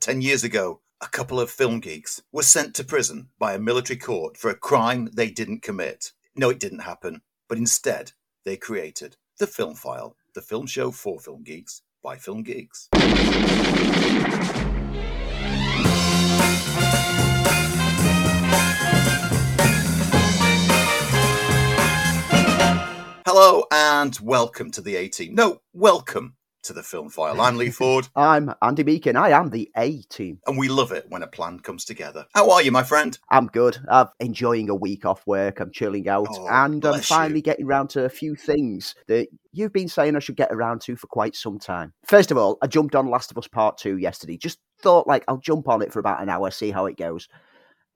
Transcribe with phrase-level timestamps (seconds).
[0.00, 3.98] Ten years ago, a couple of film geeks were sent to prison by a military
[3.98, 6.12] court for a crime they didn't commit.
[6.34, 8.12] No, it didn't happen, but instead,
[8.46, 12.88] they created The Film File, the film show for film geeks by film geeks.
[23.26, 25.34] Hello and welcome to the A Team.
[25.34, 27.40] No, welcome to the Film File.
[27.40, 29.16] I'm Lee Ford, I'm Andy Meakin.
[29.16, 30.40] I am the A team.
[30.46, 32.26] and we love it when a plan comes together.
[32.34, 33.18] How are you, my friend?
[33.30, 33.78] I'm good.
[33.88, 35.60] I'm enjoying a week off work.
[35.60, 37.42] I'm chilling out, Oh, and I'm finally you.
[37.42, 40.96] getting around to a few things that you've been saying I should get around to
[40.96, 41.94] for quite some time.
[42.04, 44.36] First of all, I jumped on Last of Us Part Two yesterday.
[44.36, 47.26] Just thought like I'll jump on it for about an hour, see how it goes.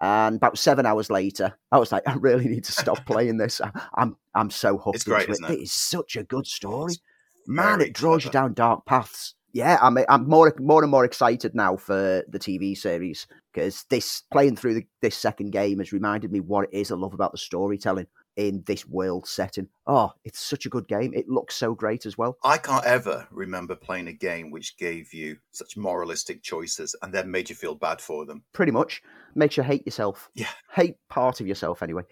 [0.01, 3.61] And about seven hours later, I was like, I really need to stop playing this.
[3.95, 4.97] I'm I'm so hooked.
[4.97, 5.51] It's great, into isn't it?
[5.53, 6.93] It is such a good story.
[6.93, 7.01] It's
[7.47, 9.35] Man, it draws you down dark paths.
[9.53, 14.25] Yeah, I'm I'm more more and more excited now for the TV series because this
[14.33, 17.31] playing through the, this second game has reminded me what it is I love about
[17.31, 19.69] the storytelling in this world setting.
[19.87, 21.13] Oh, it's such a good game.
[21.15, 22.37] It looks so great as well.
[22.43, 27.31] I can't ever remember playing a game which gave you such moralistic choices and then
[27.31, 28.43] made you feel bad for them.
[28.53, 29.03] Pretty much
[29.35, 30.31] makes you hate yourself.
[30.35, 30.49] Yeah.
[30.73, 32.03] hate part of yourself anyway.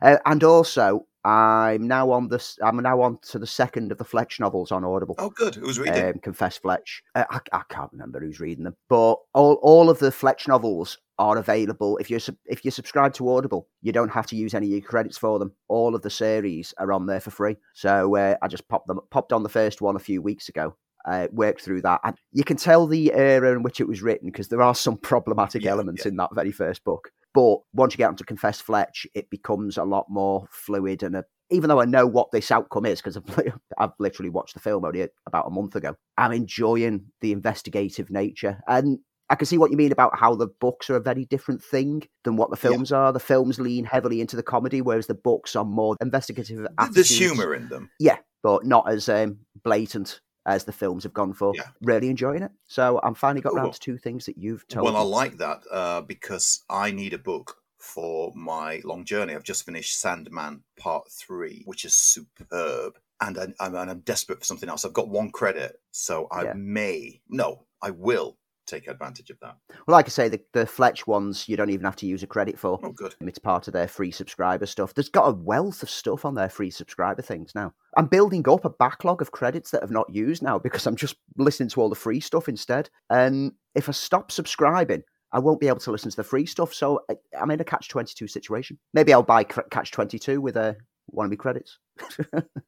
[0.00, 2.58] Uh, and also, I'm now on this.
[2.62, 5.14] I'm now on to the second of the Fletch novels on Audible.
[5.18, 5.54] Oh, good.
[5.54, 6.04] Who's reading?
[6.04, 7.02] um, Confess Fletch.
[7.14, 10.98] Uh, I, I can't remember who's reading them, but all, all of the Fletch novels
[11.18, 11.96] are available.
[11.98, 14.80] If you're if you subscribe to Audible, you don't have to use any of your
[14.80, 15.52] credits for them.
[15.68, 17.56] All of the series are on there for free.
[17.74, 20.74] So uh, I just popped them popped on the first one a few weeks ago.
[21.04, 24.28] Uh, worked through that, and you can tell the era in which it was written
[24.28, 26.10] because there are some problematic Yeah, elements yeah.
[26.10, 27.10] in that very first book.
[27.34, 31.24] But once you get onto Confess Fletch, it becomes a lot more fluid and a
[31.50, 34.86] even though I know what this outcome is, because I've, I've literally watched the film
[34.86, 38.58] only about a month ago, I'm enjoying the investigative nature.
[38.66, 41.62] And I can see what you mean about how the books are a very different
[41.62, 42.70] thing than what the Yeah.
[42.70, 43.12] films are.
[43.12, 46.56] The films lean heavily into the comedy, whereas the books are more investigative.
[46.56, 47.10] There's attitudes.
[47.10, 47.90] humour in them.
[48.00, 51.54] Yeah, but not as um, blatant as the films have gone for.
[51.54, 51.68] Yeah.
[51.82, 52.52] Really enjoying it.
[52.66, 53.60] So I'm finally got Cool.
[53.62, 57.12] round to two things that you've told Well, I like that uh, because I need
[57.12, 59.34] a book for my long journey.
[59.34, 62.98] I've just finished Sandman Part 3, which is superb.
[63.20, 64.84] And I, I'm, and I'm desperate for something else.
[64.84, 66.52] I've got one credit, so I Yeah.
[66.56, 68.36] may, no, I will
[68.72, 69.56] take advantage of that.
[69.86, 72.26] Well, like I say, the, the Fletch ones you don't even have to use a
[72.26, 72.80] credit for.
[72.82, 73.14] Oh, good.
[73.20, 74.94] It's part of their free subscriber stuff.
[74.94, 77.72] There's got a wealth of stuff on their free subscriber things now.
[77.96, 81.16] I'm building up a backlog of credits that I've not used now because I'm just
[81.36, 82.88] listening to all the free stuff instead.
[83.10, 85.02] And if I stop subscribing,
[85.32, 86.74] I won't be able to listen to the free stuff.
[86.74, 87.00] So
[87.38, 88.78] I'm in a catch 22 situation.
[88.92, 90.74] Maybe I'll buy catch 22 with uh,
[91.12, 91.78] my credits.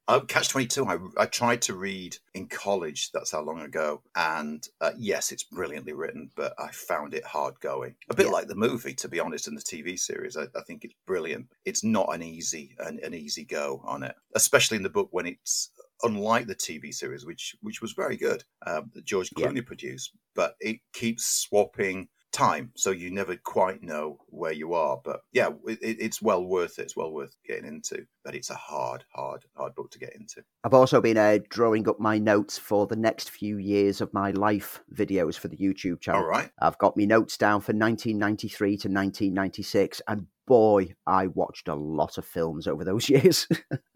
[0.07, 4.03] Uh, Catch 22, I, I tried to read in college, that's how long ago.
[4.15, 7.95] And uh, yes, it's brilliantly written, but I found it hard going.
[8.11, 8.33] A bit Yeah.
[8.33, 10.37] like the movie, to be honest, and the TV series.
[10.37, 11.47] I, I think it's brilliant.
[11.65, 15.27] It's not an easy an, an easy go on it, especially in the book when
[15.27, 15.71] it's
[16.03, 19.47] unlike the TV series, which which was very good um, that George Yeah.
[19.49, 25.01] Clooney produced, but it keeps swapping time, so you never quite know where you are.
[25.03, 26.83] But yeah, it, it- it's well worth it.
[26.83, 30.43] It's well worth getting into, but it's a hard, hard, hard book to get into.
[30.65, 34.33] I've also been uh, drawing up my notes for the next few years of my
[34.33, 36.23] life videos for the YouTube channel.
[36.23, 36.51] All right.
[36.61, 42.19] I've got my notes down for 1993 to 1996, and boy, I watched a lot
[42.19, 43.47] of films over those years.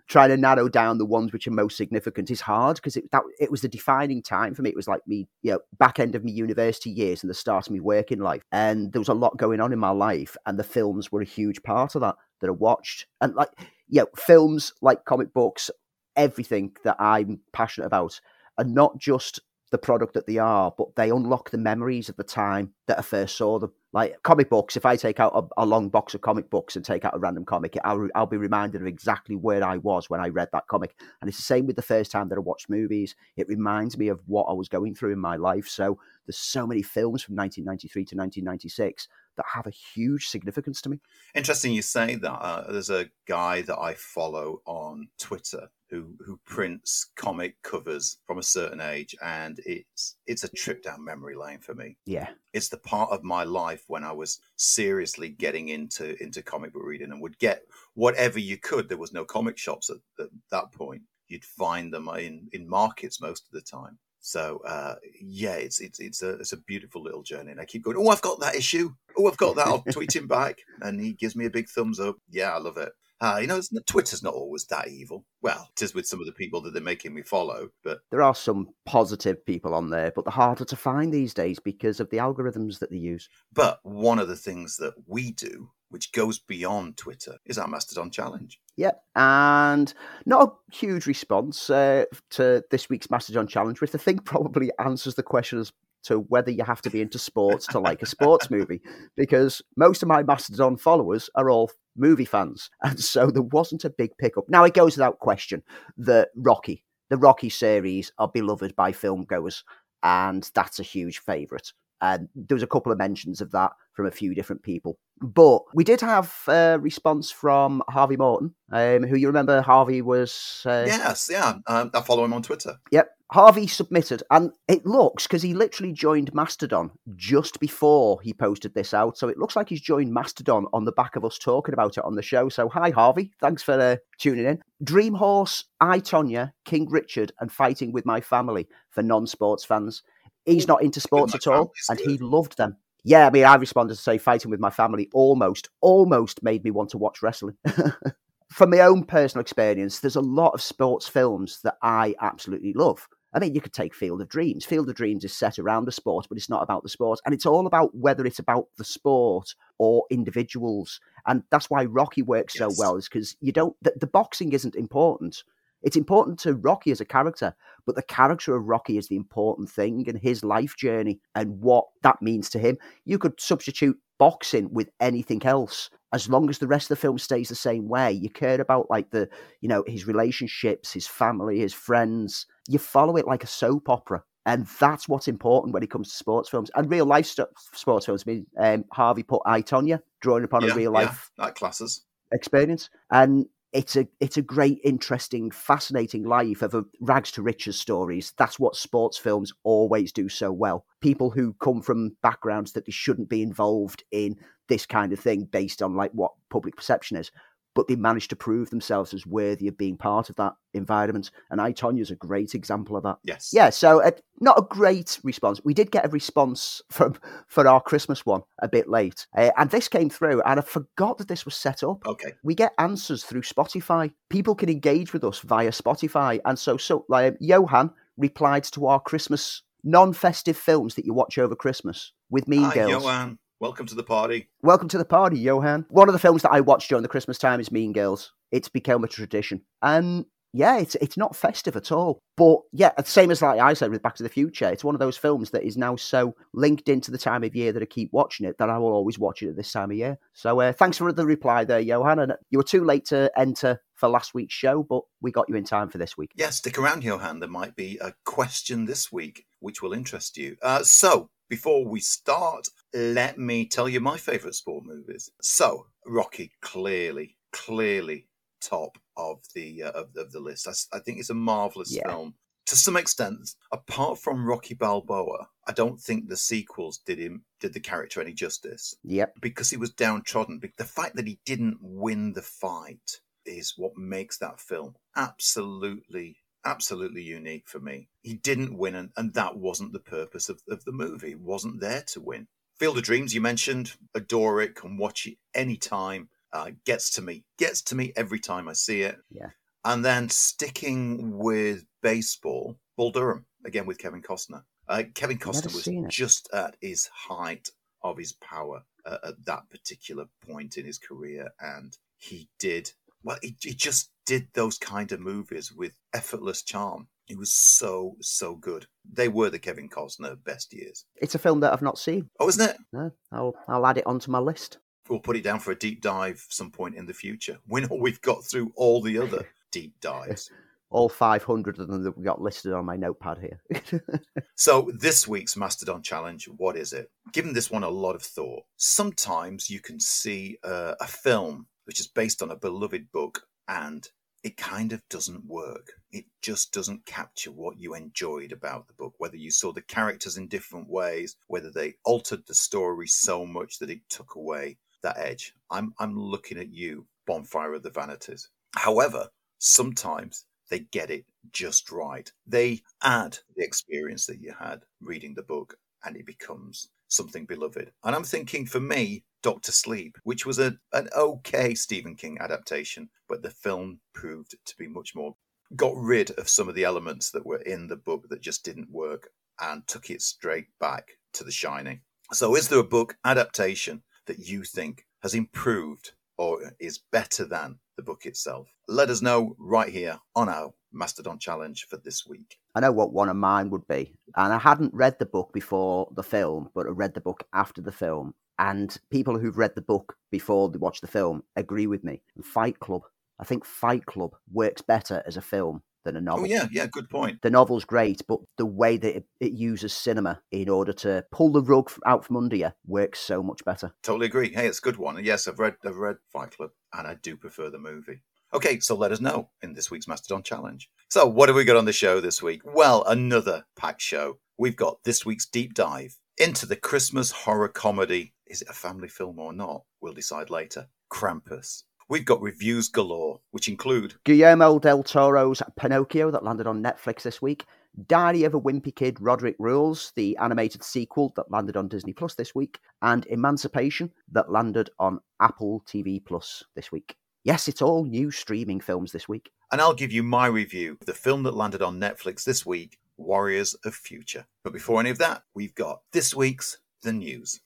[0.09, 3.23] Trying to narrow down the ones which are most significant is hard because it that
[3.39, 4.71] it was the defining time for me.
[4.71, 7.67] It was like me, you know, back end of my university years and the start
[7.67, 10.59] of my working life, and there was a lot going on in my life, and
[10.59, 13.07] the films were a huge part of that that I watched.
[13.21, 13.51] And like,
[13.89, 15.71] you know, films like comic books,
[16.17, 18.19] everything that I'm passionate about,
[18.57, 19.41] are not just
[19.71, 23.03] the product that they are, but they unlock the memories of the time that I
[23.03, 23.73] first saw them.
[23.93, 26.85] Like comic books, if I take out a, a long box of comic books and
[26.85, 30.21] take out a random comic, I'll, I'll be reminded of exactly where I was when
[30.21, 30.95] I read that comic.
[31.21, 33.15] And it's the same with the first time that I watched movies.
[33.37, 35.69] It reminds me of what I was going through in my life.
[35.69, 40.91] So there's so many films from 1993 to 1996 that have a huge significance to
[40.91, 41.01] me.
[41.35, 42.31] Interesting you say that.
[42.31, 48.39] Uh, there's a guy that I follow on Twitter who who prints comic covers from
[48.39, 51.97] a certain age, and it's it's a trip down memory lane for me.
[52.05, 52.29] Yeah.
[52.53, 56.83] It's the part of my life when I was seriously getting into into comic book
[56.85, 57.63] reading and would get
[57.95, 58.89] whatever you could.
[58.89, 61.03] There was no comic shops at, at that point.
[61.29, 63.99] You'd find them in in markets most of the time.
[64.21, 67.85] So uh, yeah, it's it's it's a it's a beautiful little journey, and I keep
[67.85, 67.97] going.
[67.97, 68.93] Oh, I've got that issue.
[69.19, 69.67] Oh, I've got that.
[69.67, 72.17] I'll tweet him back, and he gives me a big thumbs up.
[72.31, 72.93] Yeah, I love it.
[73.21, 75.25] Uh, you know, Twitter's not always that evil.
[75.43, 78.23] Well, it is with some of the people that they're making me follow, but there
[78.23, 82.11] are some positive people on there, but they're harder to find these days because of
[82.11, 83.29] the algorithms that they use.
[83.53, 88.13] But one of the things that we do, which goes beyond Twitter, is our Mastodon
[88.13, 88.61] challenge.
[88.77, 89.93] Yep, and
[90.25, 95.17] not a huge response uh, to this week's Mastodon challenge, which I think probably answers
[95.17, 95.73] the question as
[96.09, 98.81] to whether you have to be into sports to like a sports movie,
[99.17, 102.71] because most of my Mastodon followers are all movie fans.
[102.83, 104.45] And so there wasn't a big pickup.
[104.49, 105.63] Now, it goes without question
[105.99, 109.65] that Rocky, the Rocky series, are beloved by film goers,
[110.03, 111.73] and that's a huge favourite.
[112.01, 114.99] And there was a couple of mentions of that from a few different people.
[115.21, 120.63] But we did have a response from Harvey Morton, um, who you remember Harvey was.
[120.65, 121.55] Uh, yes, yeah.
[121.67, 122.77] Um, I follow him on Twitter.
[122.93, 123.11] Yep.
[123.31, 128.95] Harvey submitted, and it looks because he literally joined Mastodon just before he posted this
[128.95, 129.19] out.
[129.19, 132.05] So it looks like he's joined Mastodon on the back of us talking about it
[132.05, 132.49] on the show.
[132.49, 133.31] So, hi, Harvey.
[133.39, 134.63] Thanks for uh, tuning in.
[134.83, 140.03] Dream Horse, I, Tonya, King Richard, and Fighting with My Family for non sports fans.
[140.47, 142.79] He's not into sports at all, and he loved them.
[143.05, 146.71] Yeah, I mean, I responded to say Fighting with My Family almost, almost made me
[146.71, 147.57] want to watch wrestling.
[148.51, 153.07] From my own personal experience, there's a lot of sports films that I absolutely love
[153.33, 154.65] I mean, you could take Field of Dreams.
[154.65, 157.21] Field of Dreams is set around the sport, but it's not about the sport.
[157.25, 161.01] And it's all about whether it's about the sport or individuals.
[161.27, 162.61] And that's why Rocky works yes.
[162.61, 165.45] so well, is because you don't, the, the, boxing isn't important.
[165.83, 167.55] It's important to Rocky as a character,
[167.87, 171.85] but the character of Rocky is the important thing and his life journey and what
[172.03, 172.79] that means to him.
[173.05, 177.19] You could substitute boxing with anything else as long as the rest of the film
[177.19, 178.13] stays the same way.
[178.13, 179.29] You care about like the,
[179.61, 182.47] you know, his relationships, his family, his friends.
[182.69, 184.23] You follow it like a soap opera.
[184.47, 188.07] And that's what's important when it comes to sports films and real life st- sports
[188.07, 188.25] films.
[188.27, 191.55] I mean, um, Harvey put I Tonya, drawing upon yeah, a real life yeah, that
[191.55, 193.45] classes experience, and
[193.75, 198.33] it's a it's a great, interesting, fascinating life of a rags to riches stories.
[198.39, 200.87] That's what sports films always do so well.
[201.03, 204.37] People who come from backgrounds that they shouldn't be involved in
[204.69, 207.31] this kind of thing based on like what public perception is
[207.79, 211.31] but they managed to prove themselves as worthy of being part of that environment.
[211.49, 213.19] And I, Tonya is a great example of that.
[213.23, 213.51] Yes.
[213.53, 213.71] Yeah.
[213.71, 214.11] So uh,
[214.41, 215.61] not a great response.
[215.65, 217.15] We did get a response from
[217.47, 221.19] for our Christmas one a bit late, uh, and this came through, and I forgot
[221.19, 222.05] that this was set up.
[222.05, 222.33] Okay.
[222.43, 224.11] We get answers through Spotify.
[224.29, 228.99] People can engage with us via Spotify, and so so like Johan replied to our
[228.99, 233.05] Christmas non-festive films that you watch over Christmas with Mean Hi, Girls.
[233.05, 233.39] Johan.
[233.61, 234.49] Welcome to the party.
[234.63, 235.85] Welcome to the party, Johan.
[235.89, 238.33] One of the films that I watched during the Christmas time is Mean Girls.
[238.53, 239.63] It's become a tradition.
[239.83, 242.21] And yeah, it's it's not festive at all.
[242.37, 245.01] But yeah, same as like I said with Back to the Future, it's one of
[245.01, 248.13] those films that is now so linked into the time of year that I keep
[248.13, 250.19] watching it that I will always watch it at this time of year.
[250.35, 252.21] So uh, thanks for the reply there, Johan.
[252.21, 255.57] And you were too late to enter for last week's show, but we got you
[255.57, 256.31] in time for this week.
[256.37, 257.41] Yeah, stick around, Johan.
[257.41, 260.57] There might be a question this week which will interest you.
[260.63, 265.31] Uh, so before we start, let me tell you my favourite sport movies.
[265.41, 268.29] So, Rocky, clearly, clearly
[268.61, 270.69] top of the uh, of, of, the list.
[270.69, 272.09] I, I, think it's a marvelous yeah.
[272.09, 272.35] film.
[272.67, 277.73] To some extent, apart from Rocky Balboa, I don't think the sequels did him did
[277.73, 278.95] the character any justice.
[279.05, 279.37] Yep.
[279.41, 280.61] Because he was downtrodden.
[280.77, 287.23] The fact that he didn't win the fight is what makes that film absolutely absolutely
[287.23, 288.09] unique for me.
[288.23, 291.33] He didn't win, and, and that wasn't the purpose of, of the movie.
[291.33, 292.49] It wasn't there to win.
[292.79, 296.29] Field of Dreams, you mentioned, adore it, can watch it anytime.
[296.53, 299.19] Uh, gets to me, gets to me every time I see it.
[299.31, 299.51] Yeah.
[299.85, 304.63] And then sticking with baseball, Bull Durham, again with Kevin Costner.
[304.89, 307.69] Uh, Kevin Costner was just at his height
[308.03, 313.39] of his power uh, at that particular point in his career, and he did well.
[313.43, 317.09] He, he just did those kind of movies with effortless charm.
[317.29, 318.87] It was so so good.
[319.11, 321.05] They were the Kevin Costner best years.
[321.17, 322.31] It's a film that I've not seen.
[322.41, 322.77] Oh, isn't it?
[322.93, 324.79] No, I'll I'll add it onto my list.
[325.09, 328.21] We'll put it down for a deep dive some point in the future when we've
[328.21, 330.51] got through all the other deep dives.
[330.91, 333.93] all 500 of them that we got listed on my notepad here.
[334.55, 337.11] so, this week's Mastodon Challenge, what is it?
[337.33, 342.01] Given this one a lot of thought, sometimes you can see uh, a film which
[342.01, 344.11] is based on a beloved book and
[344.43, 345.93] it kind of doesn't work.
[346.13, 350.37] It just doesn't capture what you enjoyed about the book, whether you saw the characters
[350.37, 355.17] in different ways, whether they altered the story so much that it took away that
[355.17, 355.55] edge.
[355.71, 358.51] I'm I'm looking at you, Bonfire of the Vanities.
[358.77, 359.29] However,
[359.59, 362.31] sometimes they get it just right.
[362.47, 367.91] They add the experience that you had reading the book and it becomes something beloved.
[368.05, 373.09] And I'm thinking for me, Doctor Sleep, which was a, an okay Stephen King adaptation,
[373.29, 375.37] but the film proved to be much more.
[375.77, 378.91] Got rid of some of the elements that were in the book that just didn't
[378.91, 379.31] work
[379.61, 382.01] and took it straight back to The Shining.
[382.33, 387.79] So, is there a book adaptation that you think has improved or is better than
[387.97, 388.69] the book itself?
[388.87, 392.59] Let us know right here on our Mastodon challenge for this week.
[392.75, 394.15] I know what one of mine would be.
[394.37, 397.83] And I hadn't read the book before the film, but I read the book after
[397.83, 398.35] the film.
[398.59, 402.23] And people who've read the book before they watch the film agree with me.
[402.43, 403.03] Fight Club.
[403.41, 406.45] I think Fight Club works better as a film than a oh, novel.
[406.45, 407.43] Oh, yeah, yeah, good point.
[407.43, 411.53] The novel's great, but the way that it, it uses cinema in order to pull
[411.53, 413.93] the rug out from under you works so much better.
[414.03, 414.51] Totally agree.
[414.53, 415.23] Hey, it's a good one.
[415.25, 418.23] Yes, I've read I've read Fight Club and I do prefer the movie.
[418.55, 420.89] Okay, so let us know in this week's Mastodon Challenge.
[421.11, 422.63] So, what have we got on the show this week?
[422.65, 424.39] Well, another packed show.
[424.57, 428.33] We've got this week's deep dive into the Christmas horror comedy.
[428.49, 429.83] Is it a family film or not?
[430.01, 430.89] We'll decide later.
[431.13, 431.85] Krampus.
[432.09, 437.43] We've got reviews galore, which include Guillermo del Toro's Pinocchio that landed on Netflix this
[437.43, 437.67] week,
[438.07, 442.35] Diary of a Wimpy Kid, Rodrick Rules, the animated sequel that landed on Disney Plus
[442.35, 447.17] this week, and Emancipation that landed on Apple TV Plus this week.
[447.45, 449.51] Yes, it's all new streaming films this week.
[449.71, 452.99] And I'll give you my review of the film that landed on Netflix this week,
[453.19, 454.47] Warriors of Future.
[454.65, 457.61] But before any of that, we've got this week's The News.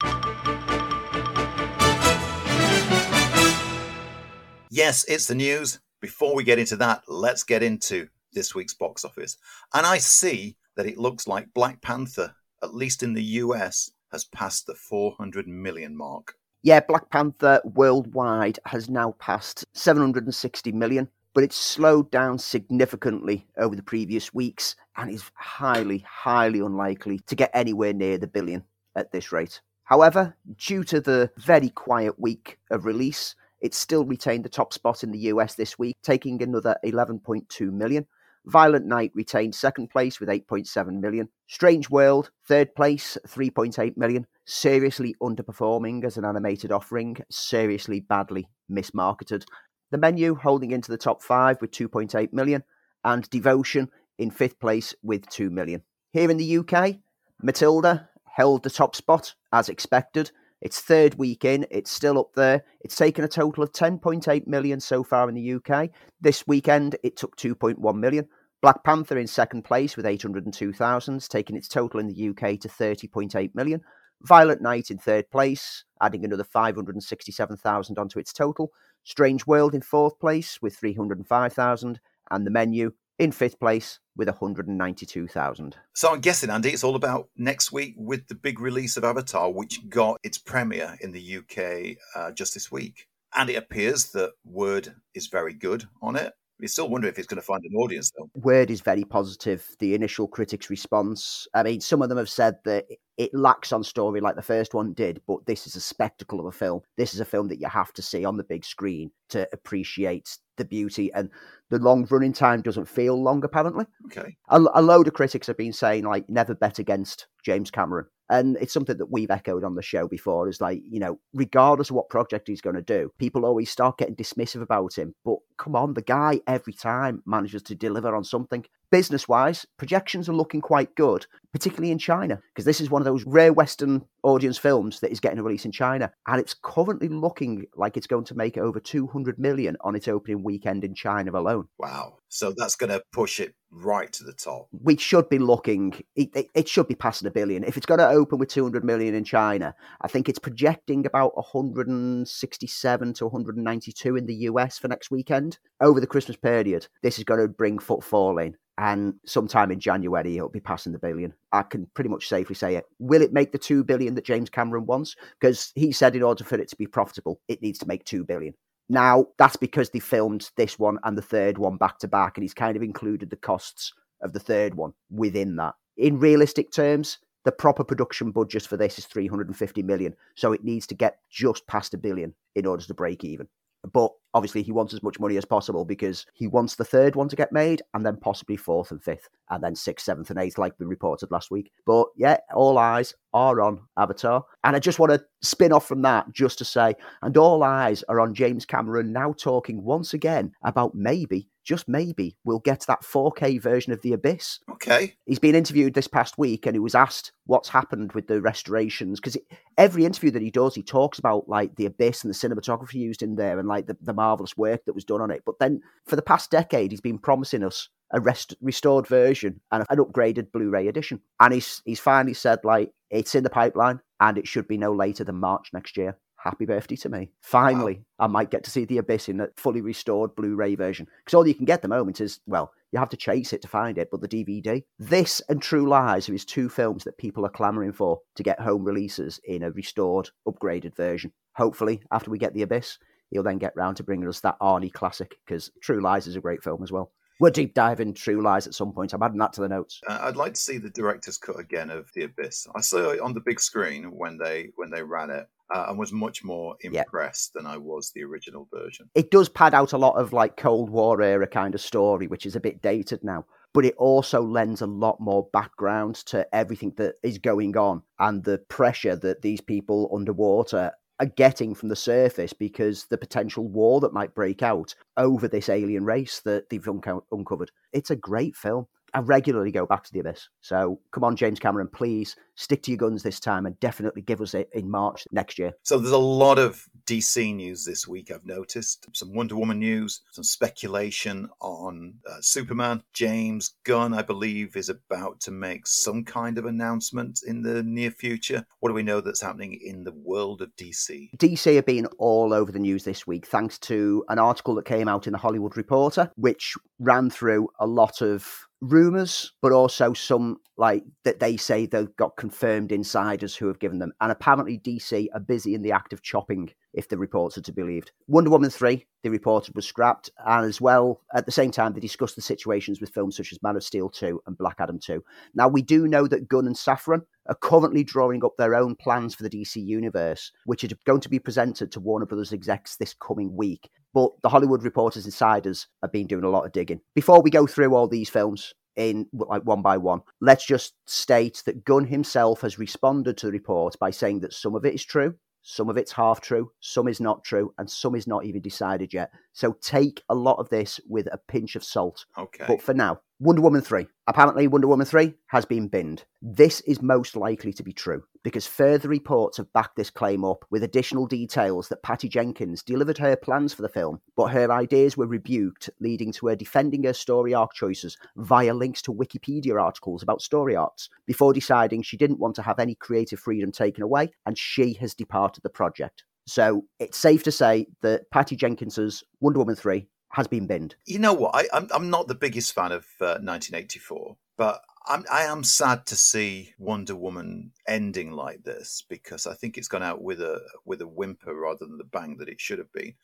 [4.74, 5.80] Yes, it's the news.
[6.00, 9.36] Before we get into that, let's get into this week's box office.
[9.74, 14.24] And I see that it looks like Black Panther, at least in the US, has
[14.24, 16.36] passed the 400 million mark.
[16.62, 23.76] Yeah, Black Panther worldwide has now passed 760 million, but it's slowed down significantly over
[23.76, 28.64] the previous weeks and is highly, highly unlikely to get anywhere near the billion
[28.96, 29.60] at this rate.
[29.84, 35.02] However, due to the very quiet week of release, it still retained the top spot
[35.04, 38.06] in the US this week, taking another 11.2 million.
[38.44, 41.28] Violent Night retained second place with 8.7 million.
[41.46, 44.26] Strange World, third place, 3.8 million.
[44.44, 49.44] Seriously underperforming as an animated offering, seriously badly mismarketed.
[49.92, 52.64] The menu holding into the top five with 2.8 million,
[53.04, 53.88] and Devotion
[54.18, 55.82] in fifth place with 2 million.
[56.12, 56.96] Here in the UK,
[57.40, 62.62] Matilda held the top spot as expected its third week in, it's still up there.
[62.80, 65.90] It's taken a total of 10.8 million so far in the UK.
[66.20, 68.28] This weekend, it took 2.1 million.
[68.60, 73.54] Black Panther in second place with 802,000, taking its total in the UK to 30.8
[73.56, 73.80] million.
[74.20, 78.70] Violent Night in third place, adding another 567,000 onto its total.
[79.02, 81.98] Strange World in fourth place with 305,000.
[82.30, 82.92] And The Menu
[83.22, 85.76] in fifth place with 192,000.
[85.94, 89.48] So I'm guessing, Andy, it's all about next week with the big release of Avatar,
[89.52, 93.06] which got its premiere in the UK uh, just this week.
[93.36, 96.32] And it appears that word is very good on it.
[96.58, 98.28] We still wonder if it's going to find an audience, though.
[98.34, 99.68] Word is very positive.
[99.78, 102.86] The initial critics' response, I mean, some of them have said that
[103.18, 106.46] it lacks on story like the first one did, but this is a spectacle of
[106.46, 106.80] a film.
[106.96, 110.38] This is a film that you have to see on the big screen to appreciate
[110.56, 111.12] the beauty.
[111.12, 111.30] And
[111.70, 113.86] the long running time doesn't feel long, apparently.
[114.06, 114.36] Okay.
[114.48, 118.06] A, a load of critics have been saying, like, never bet against James Cameron.
[118.28, 121.90] And it's something that we've echoed on the show before is like, you know, regardless
[121.90, 125.14] of what project he's going to do, people always start getting dismissive about him.
[125.24, 128.64] But come on, the guy every time manages to deliver on something.
[128.92, 133.06] Business wise, projections are looking quite good, particularly in China, because this is one of
[133.06, 136.12] those rare Western audience films that is getting a release in China.
[136.26, 140.44] And it's currently looking like it's going to make over 200 million on its opening
[140.44, 141.68] weekend in China alone.
[141.78, 142.18] Wow.
[142.28, 144.68] So that's going to push it right to the top.
[144.70, 147.64] We should be looking, it, it, it, should be passing a billion.
[147.64, 151.34] If it's going to open with 200 million in China, I think it's projecting about
[151.36, 155.58] 167 to 192 in the US for next weekend.
[155.80, 158.54] Over the Christmas period, this is going to bring footfall in.
[158.78, 161.34] And sometime in January, it'll be passing the billion.
[161.52, 162.84] I can pretty much safely say it.
[162.98, 165.14] Will it make the 2 billion that James Cameron wants?
[165.38, 168.24] Because he said in order for it to be profitable, it needs to make 2
[168.24, 168.54] billion.
[168.88, 172.44] Now, that's because they filmed this one and the third one back to back, and
[172.44, 175.74] he's kind of included the costs of the third one within that.
[175.96, 180.86] In realistic terms, the proper production budget for this is 350 million, so it needs
[180.88, 183.48] to get just past a billion in order to break even.
[183.92, 187.28] But obviously he wants as much money as possible because he wants the third one
[187.28, 190.58] to get made and then possibly fourth and fifth and then sixth, seventh, and eighth,
[190.58, 191.70] like we reported last week.
[191.86, 194.44] But yeah, all eyes are on Avatar.
[194.64, 198.02] And I just want to spin off from that just to say, and all eyes
[198.08, 203.02] are on James Cameron now talking once again about maybe just maybe we'll get that
[203.02, 204.58] 4K version of The Abyss.
[204.70, 205.14] Okay.
[205.26, 209.20] He's been interviewed this past week and he was asked what's happened with the restorations
[209.20, 209.36] because
[209.78, 213.22] every interview that he does, he talks about like The Abyss and the cinematography used
[213.22, 215.42] in there and like the, the marvelous work that was done on it.
[215.44, 219.84] But then for the past decade, he's been promising us a rest, restored version and
[219.88, 221.20] an upgraded Blu-ray edition.
[221.40, 224.92] And he's he's finally said like it's in the pipeline and it should be no
[224.92, 227.30] later than March next year happy birthday to me.
[227.40, 228.24] Finally, wow.
[228.24, 231.06] I might get to see The Abyss in a fully restored Blu ray version.
[231.24, 233.62] Because all you can get at the moment is, well, you have to chase it
[233.62, 234.82] to find it, but the DVD.
[234.98, 238.60] This and True Lies are his two films that people are clamouring for to get
[238.60, 241.32] home releases in a restored, upgraded version.
[241.56, 242.98] Hopefully, after we get The Abyss,
[243.32, 246.40] he'll then get round to bringing us that Arnie classic, because True Lies is a
[246.40, 247.10] great film as well
[247.40, 249.12] We're deep diving True Lies at some point.
[249.12, 250.00] I'm adding that to the notes.
[250.06, 252.68] Uh, I'd like to see the director's cut again of The Abyss.
[252.76, 255.48] I saw it on the big screen when they when they ran it.
[255.74, 257.62] Uh, and was much more impressed yeah.
[257.62, 259.08] than I was the original version.
[259.14, 262.44] It does pad out a lot of like Cold War era kind of story, which
[262.44, 266.92] is a bit dated now but it also lends a lot more background to everything
[266.96, 271.96] that is going on and the pressure that these people underwater are getting from the
[271.96, 276.88] surface because the potential war that might break out over this alien race that they've
[277.30, 277.70] uncovered.
[277.92, 278.86] It's a great film.
[279.14, 280.48] I regularly go back to the abyss.
[280.62, 284.40] So come on, James Cameron, please stick to your guns this time and definitely give
[284.40, 285.72] us it in March next year.
[285.82, 289.06] So there's a lot of DC news this week, I've noticed.
[289.12, 293.02] Some Wonder Woman news, some speculation on uh, Superman.
[293.12, 298.10] James Gunn, I believe, is about to make some kind of announcement in the near
[298.10, 298.64] future.
[298.80, 301.28] What do we know that's happening in the world of DC?
[301.36, 305.06] DC have been all over the news this week thanks to an article that came
[305.06, 310.58] out in the Hollywood Reporter, which ran through a lot of rumors, but also some
[310.76, 314.12] like that they say they've got confirmed insiders who have given them.
[314.20, 317.72] And apparently, DC are busy in the act of chopping, if the reports are to
[317.72, 318.12] be believed.
[318.26, 320.30] Wonder Woman 3, they reported, was scrapped.
[320.46, 323.62] And as well, at the same time, they discussed the situations with films such as
[323.62, 325.22] Man of Steel 2 and Black Adam 2.
[325.54, 329.34] Now, we do know that Gunn and Safran are currently drawing up their own plans
[329.34, 333.14] for the DC universe, which are going to be presented to Warner Brothers execs this
[333.14, 333.90] coming week.
[334.14, 337.00] But the Hollywood Reporters insiders have been doing a lot of digging.
[337.14, 340.20] Before we go through all these films, in like one by one.
[340.40, 344.74] Let's just state that Gunn himself has responded to the report by saying that some
[344.74, 348.14] of it is true, some of it's half true, some is not true, and some
[348.14, 349.30] is not even decided yet.
[349.52, 352.24] So take a lot of this with a pinch of salt.
[352.36, 352.64] Okay.
[352.66, 354.06] But for now, Wonder Woman 3.
[354.28, 356.24] Apparently, Wonder Woman 3 has been binned.
[356.40, 360.64] This is most likely to be true because further reports have backed this claim up
[360.70, 365.16] with additional details that Patty Jenkins delivered her plans for the film, but her ideas
[365.16, 370.22] were rebuked, leading to her defending her story arc choices via links to Wikipedia articles
[370.22, 374.30] about story arcs, before deciding she didn't want to have any creative freedom taken away
[374.46, 376.22] and she has departed the project.
[376.46, 380.94] So it's safe to say that Patty Jenkins's Wonder Woman 3 has been binned.
[381.06, 381.54] You know what?
[381.54, 385.64] I, am I'm, I'm not the biggest fan of uh, 1984, but I'm, I am
[385.64, 390.40] sad to see Wonder Woman ending like this because I think it's gone out with
[390.40, 393.14] a with a whimper rather than the bang that it should have been.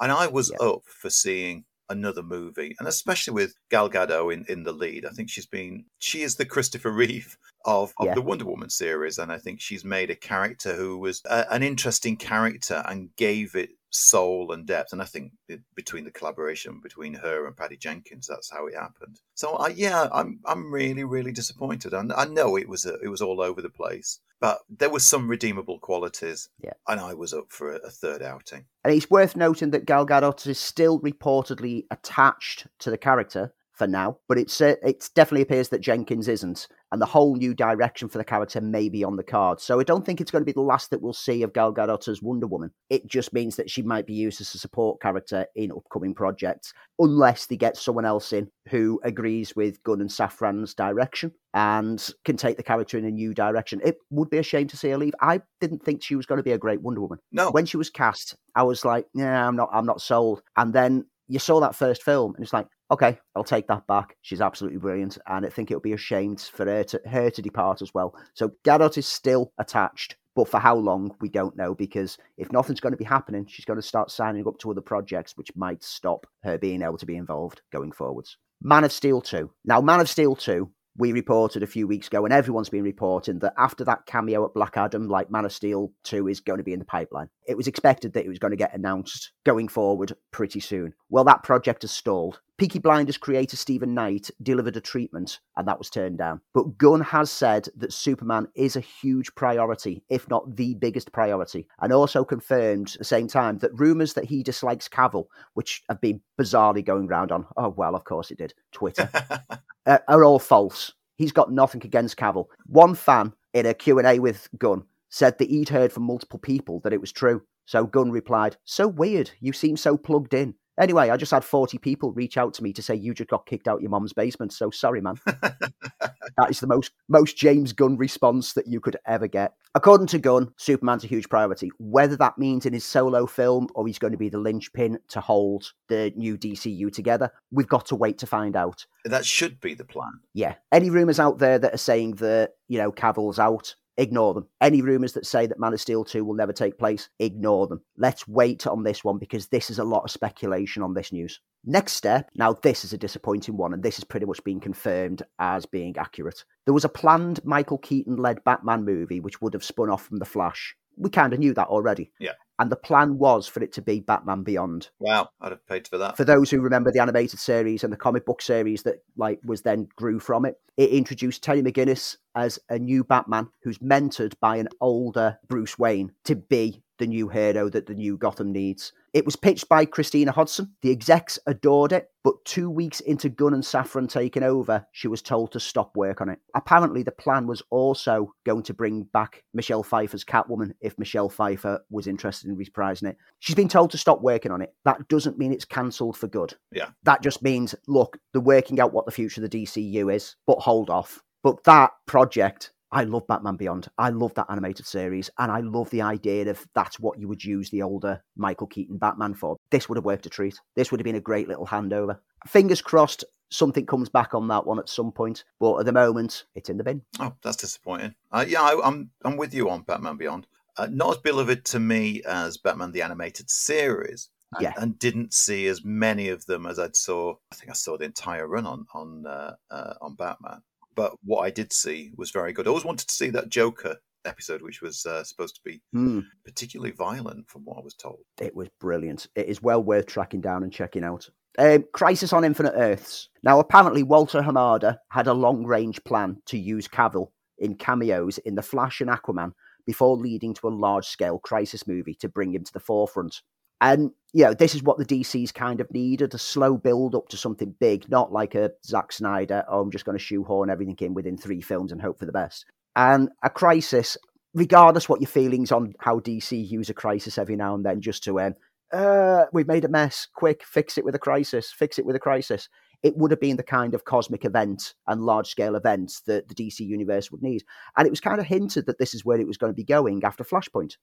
[0.00, 0.66] And I was yeah.
[0.66, 5.04] up for seeing another movie, and especially with Gal Gadot in, in the lead.
[5.04, 8.14] I think she's been she is the Christopher Reeve of, of yeah.
[8.14, 11.62] the Wonder Woman series, and I think she's made a character who was a, an
[11.62, 14.92] interesting character and gave it soul and depth.
[14.92, 15.32] And I think
[15.74, 19.20] between the collaboration between her and Patty Jenkins, that's how it happened.
[19.34, 21.92] So I, yeah, I'm I'm really really disappointed.
[21.92, 25.00] And I know it was a, it was all over the place, but there were
[25.00, 26.48] some redeemable qualities.
[26.62, 28.64] Yeah, and I was up for a, a third outing.
[28.84, 33.86] And it's worth noting that Gal Gadot is still reportedly attached to the character for
[33.86, 38.08] now, but it's uh, it definitely appears that Jenkins isn't and the whole new direction
[38.08, 39.60] for the character may be on the card.
[39.60, 41.72] So I don't think it's going to be the last that we'll see of Gal
[41.72, 42.70] Gadot as Wonder Woman.
[42.88, 46.72] It just means that she might be used as a support character in upcoming projects,
[46.98, 52.36] unless they get someone else in who agrees with Gunn and Safran's direction and can
[52.36, 53.80] take the character in a new direction.
[53.84, 55.14] It would be a shame to see her leave.
[55.20, 57.18] I didn't think she was going to be a great Wonder Woman.
[57.32, 57.50] No.
[57.50, 60.42] When she was cast, I was like, yeah, I'm not I'm not sold.
[60.56, 64.16] And then you saw that first film and it's like, okay, I'll take that back.
[64.22, 67.30] She's absolutely brilliant, and I think it would be a shame for her to her
[67.30, 68.14] to depart as well.
[68.34, 72.80] So Gadot is still attached, but for how long we don't know because if nothing's
[72.80, 75.82] going to be happening, she's going to start signing up to other projects, which might
[75.82, 78.36] stop her being able to be involved going forwards.
[78.60, 79.50] Man of Steel 2.
[79.64, 83.38] Now, Man of Steel 2 we reported a few weeks ago, and everyone's been reporting
[83.38, 86.64] that after that cameo at Black Adam, like Man of Steel 2 is going to
[86.64, 87.28] be in the pipeline.
[87.46, 90.94] It was expected that it was going to get announced going forward pretty soon.
[91.08, 92.40] Well, that project has stalled.
[92.58, 96.40] Peaky Blinders creator Steven Knight delivered a treatment and that was turned down.
[96.52, 101.68] But Gunn has said that Superman is a huge priority, if not the biggest priority,
[101.80, 106.00] and also confirmed at the same time that rumours that he dislikes Cavill, which have
[106.00, 109.08] been bizarrely going round on, oh, well, of course it did, Twitter,
[109.86, 110.92] uh, are all false.
[111.14, 112.46] He's got nothing against Cavill.
[112.66, 116.92] One fan in a Q&A with Gunn said that he'd heard from multiple people that
[116.92, 117.42] it was true.
[117.66, 119.30] So Gunn replied, So weird.
[119.38, 120.56] You seem so plugged in.
[120.78, 123.46] Anyway, I just had 40 people reach out to me to say you just got
[123.46, 124.52] kicked out your mom's basement.
[124.52, 125.16] So sorry, man.
[125.26, 129.54] that is the most most James Gunn response that you could ever get.
[129.74, 131.70] According to Gunn, Superman's a huge priority.
[131.78, 135.20] Whether that means in his solo film or he's going to be the linchpin to
[135.20, 138.86] hold the new DCU together, we've got to wait to find out.
[139.04, 140.20] That should be the plan.
[140.34, 140.54] Yeah.
[140.72, 144.46] Any rumors out there that are saying that, you know, Cavill's out, ignore them.
[144.60, 147.82] Any rumours that say that Man of Steel 2 will never take place, ignore them.
[147.98, 151.40] Let's wait on this one because this is a lot of speculation on this news.
[151.64, 155.22] Next step, now this is a disappointing one, and this has pretty much been confirmed
[155.38, 156.44] as being accurate.
[156.64, 160.18] There was a planned Michael Keaton led Batman movie which would have spun off from
[160.18, 160.76] The Flash.
[160.98, 162.12] We kind of knew that already.
[162.18, 162.32] Yeah.
[162.60, 164.90] And the plan was for it to be Batman Beyond.
[164.98, 166.16] Wow, I'd have paid for that.
[166.16, 169.62] For those who remember the animated series and the comic book series that like was
[169.62, 174.56] then grew from it, it introduced Terry McGinnis as a new Batman who's mentored by
[174.56, 178.92] an older Bruce Wayne to be the new hero that the new Gotham needs.
[179.14, 180.74] It was pitched by Christina Hodson.
[180.82, 185.22] The execs adored it, but two weeks into Gunn and Safran taking over, she was
[185.22, 186.38] told to stop work on it.
[186.54, 191.80] Apparently, the plan was also going to bring back Michelle Pfeiffer's Catwoman if Michelle Pfeiffer
[191.90, 193.16] was interested in reprising it.
[193.38, 194.74] She's been told to stop working on it.
[194.84, 196.54] That doesn't mean it's cancelled for good.
[196.72, 196.90] Yeah.
[197.04, 200.58] That just means, look, they're working out what the future of the DCU is, but
[200.58, 201.22] hold off.
[201.42, 203.88] But that project I love Batman Beyond.
[203.98, 207.44] I love that animated series, and I love the idea of that's what you would
[207.44, 209.56] use the older Michael Keaton Batman for.
[209.70, 210.58] This would have worked a treat.
[210.74, 212.18] This would have been a great little handover.
[212.46, 216.44] Fingers crossed something comes back on that one at some point, but at the moment,
[216.54, 217.02] it's in the bin.
[217.20, 218.14] Oh, that's disappointing.
[218.30, 220.46] Uh, yeah, I, am I'm, I'm with you on Batman Beyond.
[220.76, 224.30] Uh, not as beloved to me as Batman the Animated Series.
[224.54, 224.72] And, Yeah.
[224.78, 227.34] and didn't see as many of them as I'd saw.
[227.52, 230.62] I think I saw the entire run on on uh, uh, on Batman.
[230.98, 232.66] But what I did see was very good.
[232.66, 236.20] I always wanted to see that Joker episode, which was uh, supposed to be Hmm.
[236.44, 238.18] particularly violent, from what I was told.
[238.40, 239.28] It was brilliant.
[239.34, 241.28] It is well worth tracking down and checking out.
[241.58, 243.28] Um, Crisis on Infinite Earths.
[243.42, 248.54] Now, apparently, Walter Hamada had a long range plan to use Cavill in cameos in
[248.54, 249.52] The Flash and Aquaman
[249.86, 253.40] before leading to a large scale Crisis movie to bring him to the forefront.
[253.80, 257.28] And, you know, this is what the DC's kind of needed a slow build up
[257.28, 260.96] to something big, not like a Zack Snyder, oh, I'm just going to shoehorn everything
[261.00, 262.66] in within three films and hope for the best.
[262.96, 264.16] And a crisis,
[264.54, 268.24] regardless what your feelings on how DC use a crisis every now and then just
[268.24, 268.54] to um,
[268.92, 270.26] uh, we've made a mess.
[270.34, 271.70] Quick, fix it with a crisis.
[271.70, 272.68] Fix it with a crisis.
[273.02, 276.54] It would have been the kind of cosmic event and large scale events that the
[276.54, 277.64] DC universe would need.
[277.96, 279.84] And it was kind of hinted that this is where it was going to be
[279.84, 280.96] going after Flashpoint.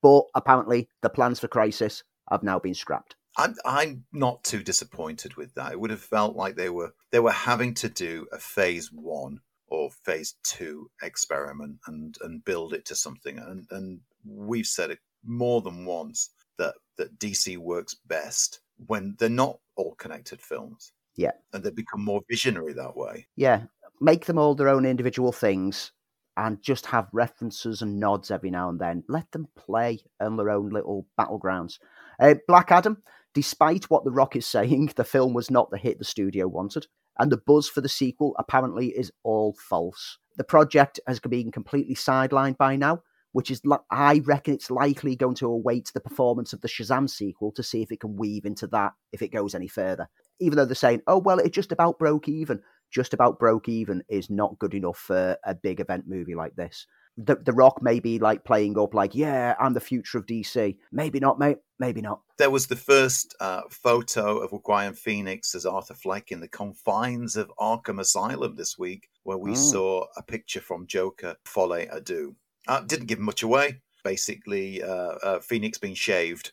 [0.00, 3.16] But apparently, the plans for Crisis have now been scrapped.
[3.36, 5.72] I'm I'm not too disappointed with that.
[5.72, 9.40] It would have felt like they were they were having to do a phase one
[9.68, 13.38] or phase two experiment and and build it to something.
[13.38, 19.28] And and we've said it more than once that that DC works best when they're
[19.28, 20.92] not all connected films.
[21.16, 21.32] Yeah.
[21.52, 23.26] And they become more visionary that way.
[23.36, 23.62] Yeah,
[24.00, 25.92] make them all their own individual things
[26.36, 29.04] and just have references and nods every now and then.
[29.08, 31.78] Let them play on their own little battlegrounds.
[32.20, 33.02] Uh, Black Adam,
[33.34, 36.86] despite what The Rock is saying, the film was not the hit the studio wanted,
[37.18, 40.18] and the buzz for the sequel apparently is all false.
[40.36, 45.34] The project has been completely sidelined by now, which is, I reckon, it's likely going
[45.36, 48.66] to await the performance of the Shazam sequel to see if it can weave into
[48.68, 50.08] that if it goes any further.
[50.40, 52.60] Even though they're saying, oh, well, it just about broke even.
[52.92, 56.86] Just about broke even is not good enough for a big event movie like this.
[57.18, 60.76] The, the Rock may be like playing up, like, yeah, I'm the future of DC.
[60.92, 61.58] Maybe not, mate.
[61.78, 62.20] Maybe not.
[62.38, 67.36] There was the first uh, photo of Joaquin Phoenix as Arthur Fleck in the confines
[67.36, 69.56] of Arkham Asylum this week, where we Mm.
[69.72, 72.34] saw a picture from Joker, Folie à Deux.
[72.66, 73.82] Uh, didn't give much away.
[74.04, 76.52] Basically, uh, uh, Phoenix being shaved,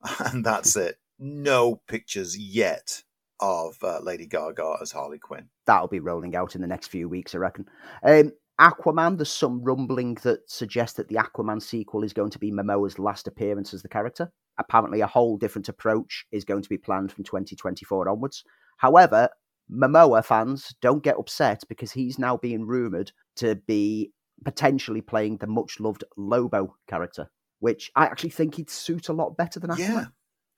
[0.20, 0.98] and that's it.
[1.18, 3.02] No pictures yet
[3.40, 5.48] of uh, Lady Gaga as Harley Quinn.
[5.66, 7.66] That'll be rolling out in the next few weeks, I reckon.
[8.02, 12.50] Um, Aquaman, there's some rumbling that suggests that the Aquaman sequel is going to be
[12.50, 14.32] Momoa's last appearance as the character.
[14.58, 18.42] Apparently, a whole different approach is going to be planned from 2024 onwards.
[18.78, 19.28] However,
[19.70, 24.12] Momoa fans don't get upset because he's now being rumored to be
[24.44, 29.36] potentially playing the much loved Lobo character, which I actually think he'd suit a lot
[29.36, 29.78] better than Aquaman.
[29.78, 30.04] Yeah,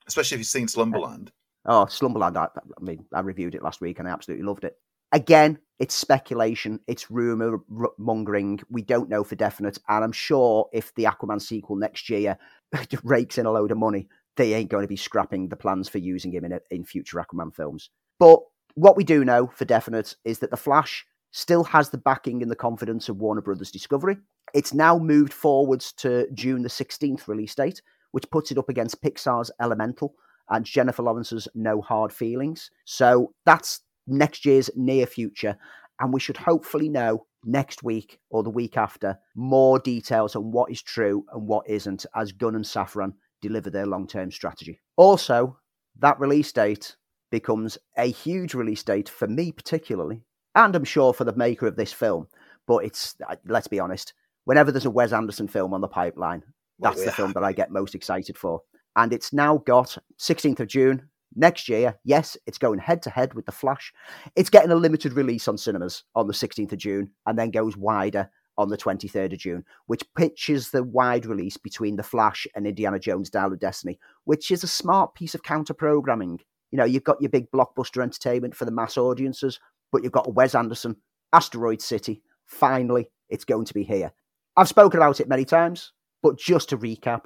[0.06, 1.32] especially if you've seen Slumberland.
[1.66, 2.36] Oh, Slumberland!
[2.36, 4.76] I, I mean, I reviewed it last week and I absolutely loved it.
[5.12, 7.58] Again, it's speculation, it's rumor
[7.98, 8.60] mongering.
[8.70, 12.38] We don't know for definite, and I'm sure if the Aquaman sequel next year
[13.02, 15.98] rakes in a load of money, they ain't going to be scrapping the plans for
[15.98, 17.90] using him in a, in future Aquaman films.
[18.18, 18.40] But
[18.74, 22.50] what we do know for definite is that the Flash still has the backing and
[22.50, 24.16] the confidence of Warner Brothers Discovery.
[24.54, 29.02] It's now moved forwards to June the 16th release date, which puts it up against
[29.02, 30.14] Pixar's Elemental
[30.50, 32.70] and Jennifer Lawrence's No Hard Feelings.
[32.84, 35.56] So that's next year's near future.
[36.00, 40.70] And we should hopefully know next week or the week after more details on what
[40.70, 44.80] is true and what isn't as Gunn and Safran deliver their long term strategy.
[44.96, 45.58] Also,
[45.98, 46.96] that release date
[47.30, 50.22] becomes a huge release date for me, particularly,
[50.54, 52.26] and I'm sure for the maker of this film.
[52.66, 56.42] But it's, let's be honest, whenever there's a Wes Anderson film on the pipeline,
[56.78, 58.62] that's well, the film that I get most excited for.
[59.00, 63.32] And it's now got 16th of June, next year, yes, it's going head to head
[63.32, 63.94] with The Flash.
[64.36, 67.78] It's getting a limited release on cinemas on the 16th of June and then goes
[67.78, 72.66] wider on the 23rd of June, which pitches the wide release between The Flash and
[72.66, 76.38] Indiana Jones Dial of Destiny, which is a smart piece of counter programming.
[76.70, 79.58] You know, you've got your big blockbuster entertainment for the mass audiences,
[79.92, 80.96] but you've got Wes Anderson,
[81.32, 82.20] Asteroid City.
[82.44, 84.12] Finally, it's going to be here.
[84.58, 87.24] I've spoken about it many times, but just to recap,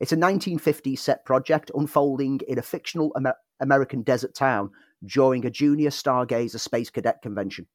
[0.00, 4.70] it's a 1950s set project unfolding in a fictional Amer- American desert town
[5.04, 7.66] during a junior stargazer space cadet convention.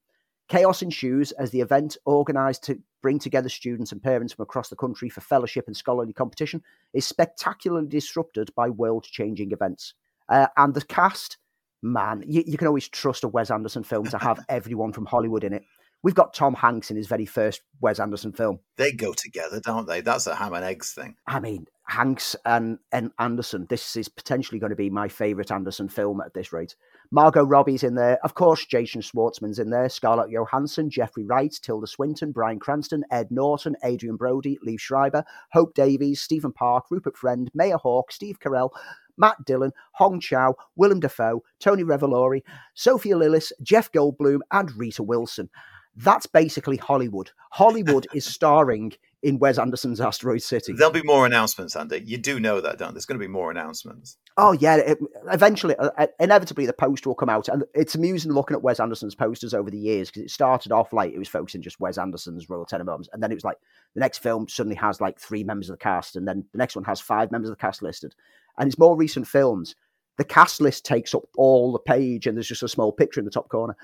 [0.49, 4.75] Chaos ensues as the event, organised to bring together students and parents from across the
[4.75, 9.93] country for fellowship and scholarly competition, is spectacularly disrupted by world changing events.
[10.27, 11.37] Uh, and the cast,
[11.83, 15.43] man, you, you, can always trust a Wes Anderson film to have everyone from Hollywood
[15.43, 15.63] in it.
[16.01, 18.59] We've got Tom Hanks in his very first Wes Anderson film.
[18.77, 20.01] They go together, don't they?
[20.01, 21.15] That's a ham and eggs thing.
[21.27, 23.65] I mean, Hanks and, and Anderson.
[23.67, 26.75] This is potentially going to be my favourite Anderson film at this rate.
[27.09, 28.19] Margot Robbie's in there.
[28.23, 29.89] Of course, Jason Schwartzman's in there.
[29.89, 35.73] Scarlett Johansson, Jeffrey Wright, Tilda Swinton, Bryan Cranston, Ed Norton, Adrien Brody, Liev Schreiber, Hope
[35.73, 38.69] Davis, Stephen Park, Rupert Friend, Maya Hawke, Steve Carell,
[39.17, 42.43] Matt Dillon, Hong Chau, Willem Dafoe, Tony Revolori,
[42.75, 45.49] Sophia Lillis, Jeff Goldblum, and Rita Wilson.
[45.95, 47.31] That's basically Hollywood.
[47.51, 50.73] Hollywood is starring in Wes Anderson's Asteroid City.
[50.73, 52.01] There'll be more announcements, Andy.
[52.05, 52.93] You do know that, don't?
[52.93, 54.17] There's going to be more announcements.
[54.37, 54.97] Oh yeah, it,
[55.29, 58.79] eventually, uh, uh, inevitably, the poster will come out, and it's amusing looking at Wes
[58.79, 61.97] Anderson's posters over the years because it started off like it was focusing just Wes
[61.97, 63.57] Anderson's Royal Tenenbaums, and then it was like
[63.93, 66.75] the next film suddenly has like three members of the cast, and then the next
[66.75, 68.15] one has five members of the cast listed,
[68.57, 69.75] and it's more recent films.
[70.17, 73.25] The cast list takes up all the page, and there's just a small picture in
[73.25, 73.75] the top corner.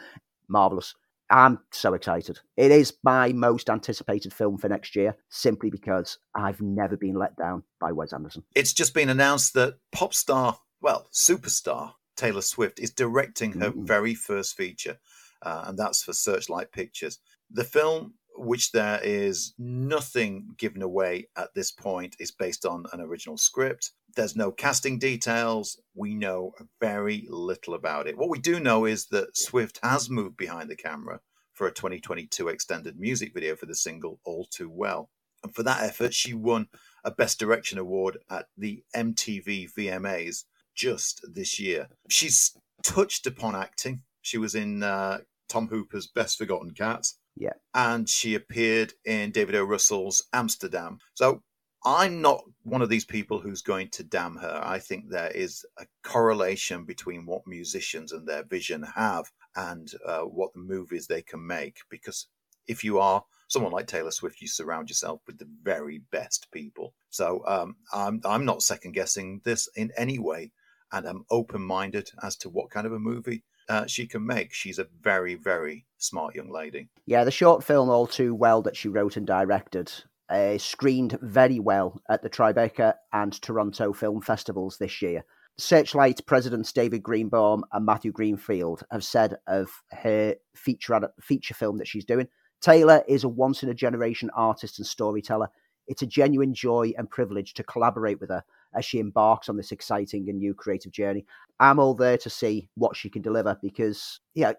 [0.48, 0.96] Marvelous.
[1.30, 2.40] I'm so excited.
[2.56, 7.36] It is my most anticipated film for next year, simply because I've never been let
[7.36, 8.44] down by Wes Anderson.
[8.56, 13.88] It's just been announced that pop star, well, superstar Taylor Swift is directing her mm.
[13.88, 15.00] very first feature,
[15.42, 17.20] uh, and that's for Searchlight Pictures.
[17.52, 23.02] The film, which there is nothing given away at this point, is based on an
[23.02, 23.92] original script.
[24.16, 25.80] There's no casting details.
[25.94, 28.18] We know very little about it.
[28.18, 31.20] What we do know is that Swift has moved behind the camera
[31.54, 35.10] for a 2022 extended music video for the single All Too Well.
[35.44, 36.68] And for that effort, she won
[37.04, 41.88] a Best Direction award at the MTV VMAs just this year.
[42.10, 44.02] She's touched upon acting.
[44.22, 47.08] She was in uh, Tom Hooper's Best Forgotten Cat.
[47.36, 47.54] Yeah.
[47.74, 49.64] And she appeared in David O.
[49.64, 51.00] Russell's Amsterdam.
[51.14, 51.44] So
[51.86, 54.60] I'm not one of these people who's going to damn her.
[54.64, 60.22] I think there is a correlation between what musicians and their vision have and uh,
[60.22, 61.78] what the movies they can make.
[61.92, 62.28] Because
[62.68, 66.96] if you are someone like Taylor Swift, you surround yourself with the very best people.
[67.12, 70.52] So um, I'm I'm not second guessing this in any way,
[70.92, 74.54] and I'm open minded as to what kind of a movie uh, she can make.
[74.54, 76.90] She's a very very smart young lady.
[77.06, 79.92] Yeah, the short film All Too Well that she wrote and directed
[80.30, 85.24] uh, screened very well at the Tribeca and Toronto film festivals this year.
[85.58, 91.88] Searchlight presidents David Greenbaum and Matthew Greenfield have said of her feature feature film that
[91.88, 92.28] she's doing,
[92.62, 95.50] Taylor is a once in a generation artist and storyteller.
[95.88, 98.44] It's a genuine joy and privilege to collaborate with her
[98.76, 101.26] as she embarks on this exciting and new creative journey.
[101.60, 104.54] I'm all there to see what she can deliver because, yeah,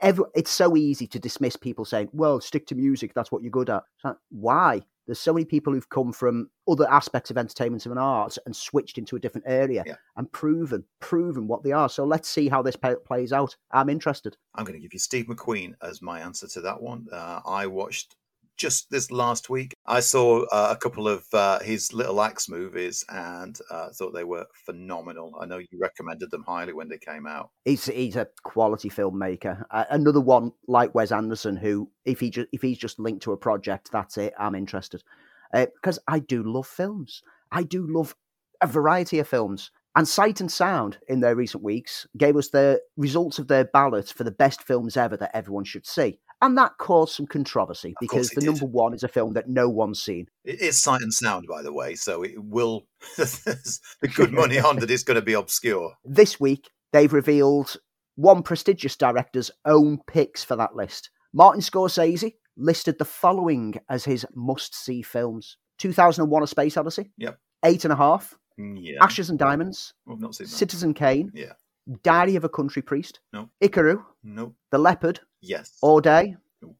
[0.00, 3.50] every, it's so easy to dismiss people saying, well, stick to music, that's what you're
[3.50, 3.82] good at.
[4.02, 4.82] Like, why?
[5.06, 8.96] There's so many people who've come from other aspects of entertainment and arts and switched
[8.96, 9.96] into a different area Yeah.
[10.16, 11.90] and proven, proven what they are.
[11.90, 13.54] So let's see how this plays out.
[13.70, 14.36] I'm interested.
[14.54, 17.06] I'm going to give you Steve McQueen as my answer to that one.
[17.12, 18.16] Uh, I watched
[18.56, 19.74] just this last week.
[19.86, 24.24] I saw uh, a couple of uh, his Little Axe movies and uh, thought they
[24.24, 25.34] were phenomenal.
[25.40, 27.50] I know you recommended them highly when they came out.
[27.64, 29.64] He's he's a quality filmmaker.
[29.70, 33.32] Uh, another one like Wes Anderson, who if he just if he's just linked to
[33.32, 34.34] a project, that's it.
[34.38, 35.02] I'm interested
[35.52, 37.22] because I do love films.
[37.52, 38.16] I do love
[38.60, 39.70] a variety of films.
[39.96, 44.08] And Sight and Sound in their recent weeks gave us the results of their ballot
[44.08, 46.18] for the best films ever that everyone should see.
[46.44, 48.46] And that caused some controversy because the did.
[48.50, 50.26] number one is a film that no one's seen.
[50.44, 52.86] It is sight and sound, by the way, so it will.
[53.16, 55.94] the good money on that it's going to be obscure.
[56.04, 57.76] This week, they've revealed
[58.16, 61.08] one prestigious director's own picks for that list.
[61.32, 67.10] Martin Scorsese listed the following as his must see films 2001 A Space Odyssey.
[67.16, 67.38] Yep.
[67.64, 68.34] Eight and a Half.
[68.60, 69.94] Mm, Yeah, Ashes and Diamonds.
[70.08, 70.50] I've not seen that.
[70.52, 71.32] Citizen Kane.
[71.34, 71.54] Yeah.
[72.02, 73.20] Diary of a Country Priest.
[73.32, 73.50] No.
[73.62, 74.02] Ikiru.
[74.22, 74.54] No.
[74.70, 75.20] The Leopard.
[75.44, 75.78] Yes.
[75.82, 76.36] All Day.
[76.62, 76.74] No.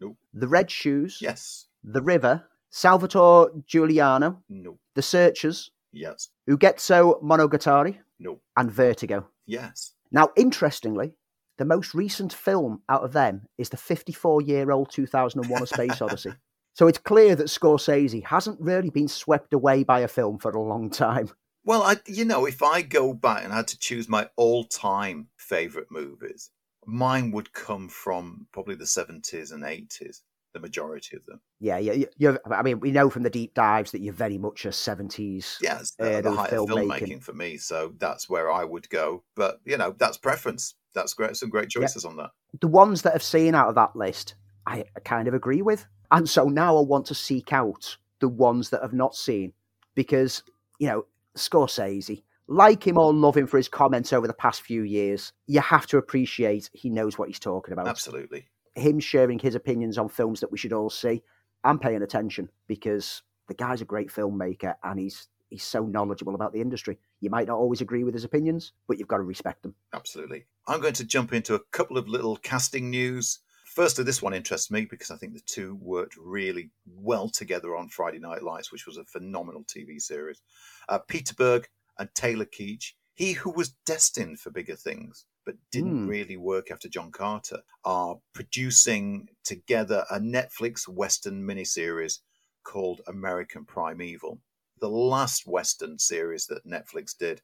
[0.00, 0.16] No.
[0.34, 1.18] The Red Shoes.
[1.20, 1.66] Yes.
[1.82, 2.44] The River.
[2.70, 4.42] Salvatore Giuliano.
[4.48, 4.78] No.
[4.94, 5.70] The Searchers.
[5.92, 6.30] Yes.
[6.48, 7.98] Ugetsu Monogatari.
[8.18, 8.40] No.
[8.56, 9.26] And Vertigo.
[9.46, 9.92] Yes.
[10.12, 11.14] Now, interestingly,
[11.58, 16.00] the most recent film out of them is the 54 year old 2001 A Space
[16.00, 16.32] Odyssey.
[16.76, 20.60] So it's clear that Scorsese hasn't really been swept away by a film for a
[20.60, 21.30] long time.
[21.64, 25.90] Well, I, you know, if I go back and had to choose my all-time favorite
[25.90, 26.50] movies,
[26.86, 30.22] mine would come from probably the seventies and eighties.
[30.52, 31.42] The majority of them.
[31.60, 34.38] Yeah, yeah, you- you're, I mean, we know from the deep dives that you're very
[34.38, 35.58] much a 70s.
[35.60, 36.88] Yeah, it's Uh, the, height of filmmaking.
[36.88, 37.58] filmmaking for me.
[37.58, 39.22] So that's where I would go.
[39.34, 40.74] But you know, that's preference.
[40.94, 41.36] That's great.
[41.36, 41.82] Some great Yeah.
[41.82, 42.30] choices on that.
[42.58, 44.34] The ones that I've seen out of that list,
[44.66, 45.84] I kind of agree with.
[46.10, 49.52] And so now I want to seek out the ones that I've not seen
[49.94, 50.42] because,
[50.78, 51.04] you know,
[51.36, 55.60] Scorsese, like him or love him for his comments over the past few years, you
[55.60, 57.88] have to appreciate he knows what he's talking about.
[57.88, 58.46] Absolutely.
[58.74, 61.22] him sharing his opinions on films that we should all see,
[61.64, 66.52] I'm paying attention because the guy's a great filmmaker and he's he's so knowledgeable about
[66.52, 66.98] the industry.
[67.20, 69.74] You might not always agree with his opinions, but you've got to respect them.
[69.94, 70.44] Absolutely.
[70.66, 73.38] I'm going to jump into a couple of little casting news.
[73.64, 77.88] Firstly, this one interests me because I think the two worked really well together on
[77.88, 80.40] Friday Night Lights, which was a phenomenal TV series.
[80.88, 86.02] Uh, Peter Berg and Taylor Kitsch, he who was destined for bigger things but didn't
[86.02, 86.08] Hmm.
[86.08, 92.18] really work after John Carter, are producing together a Netflix Western miniseries
[92.64, 94.40] called American Primeval.
[94.80, 97.42] The last Western series that Netflix did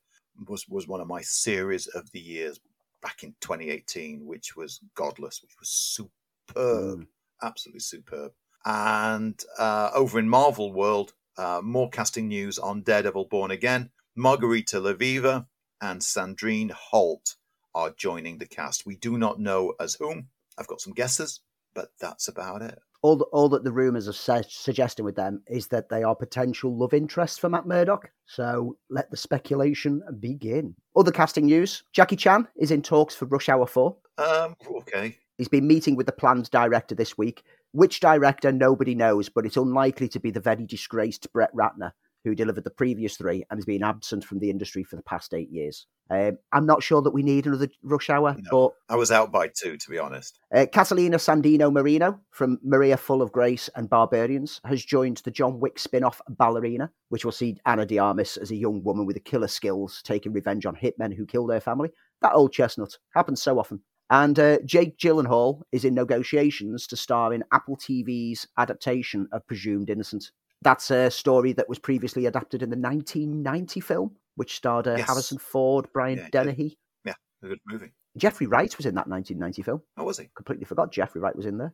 [0.48, 2.58] was, was one of my series of the years
[3.00, 7.06] back in 2018, which was Godless, which was superb, Mm.
[7.40, 8.32] absolutely superb.
[8.64, 13.90] And uh, over in Marvel World, uh, more casting news on Daredevil Born Again.
[14.14, 15.46] Margarita Levieva
[15.80, 17.36] and Sandrine Holt
[17.74, 18.84] are joining the cast.
[18.84, 20.28] We do not know as whom.
[20.58, 21.40] I've got some guesses,
[21.74, 22.78] but that's about it.
[23.00, 26.14] All, the, all that the rumours are su- suggesting with them is that they are
[26.14, 28.10] potential love interests for Matt Murdock.
[28.26, 30.76] So let the speculation begin.
[30.94, 33.96] Other casting news Jackie Chan is in talks for Rush Hour 4.
[34.18, 35.16] Um, okay.
[35.38, 37.42] He's been meeting with the planned director this week.
[37.72, 41.92] Which director, nobody knows, but it's unlikely to be the very disgraced Brett Ratner,
[42.24, 45.34] who delivered the previous three and has been absent from the industry for the past
[45.34, 45.86] eight years.
[46.10, 48.74] Um, I'm not sure that we need another Rush Hour, No.
[48.88, 50.38] I was out by two, to be honest.
[50.54, 55.58] uh, Catalina Sandino Moreno from Maria Full of Grace and Barbarians has joined the John
[55.58, 59.14] Wick spin off Ballerina, which will see Ana de Armas as a young woman with
[59.14, 61.90] the killer skills taking revenge on hitmen who killed her family.
[62.20, 63.80] That old chestnut happens so often.
[64.10, 69.88] And uh, Jake Gyllenhaal is in negotiations to star in Apple TV's adaptation of Presumed
[69.88, 70.30] Innocent.
[70.62, 75.08] That's a story that was previously adapted in the 1990 film, which starred uh, Yes.
[75.08, 76.78] Harrison Ford, Brian Dennehy.
[77.04, 77.92] Yeah, A good movie.
[78.16, 79.82] Jeffrey Wright was in that 1990 film.
[79.96, 80.28] How was he?
[80.34, 81.72] Completely forgot Jeffrey Wright was in there.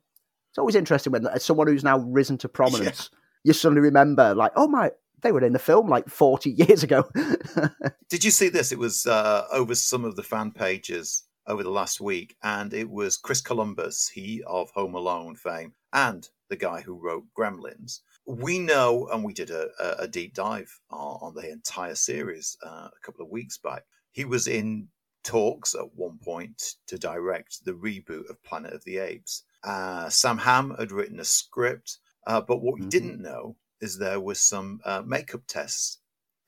[0.50, 3.10] It's always interesting when, as someone who's now risen to prominence,
[3.44, 7.04] you suddenly remember, like, oh my, they were in the film like 40 years ago.
[8.08, 8.72] Did you see this?
[8.72, 12.88] It was uh, over some of the fan pages over the last week, and it
[12.88, 18.00] was Chris Columbus, he of Home Alone fame, and the guy who wrote Gremlins.
[18.26, 23.00] We know, and we did a, a- deep dive on, the entire series uh, a
[23.02, 23.84] couple of weeks back.
[24.12, 24.88] He was in
[25.24, 29.44] talks at one point to direct the reboot of Planet of the Apes.
[29.64, 32.90] Uh, Sam Hamm had written a script, uh, but what we Mhm.
[32.90, 35.98] didn't know is there was some uh, makeup tests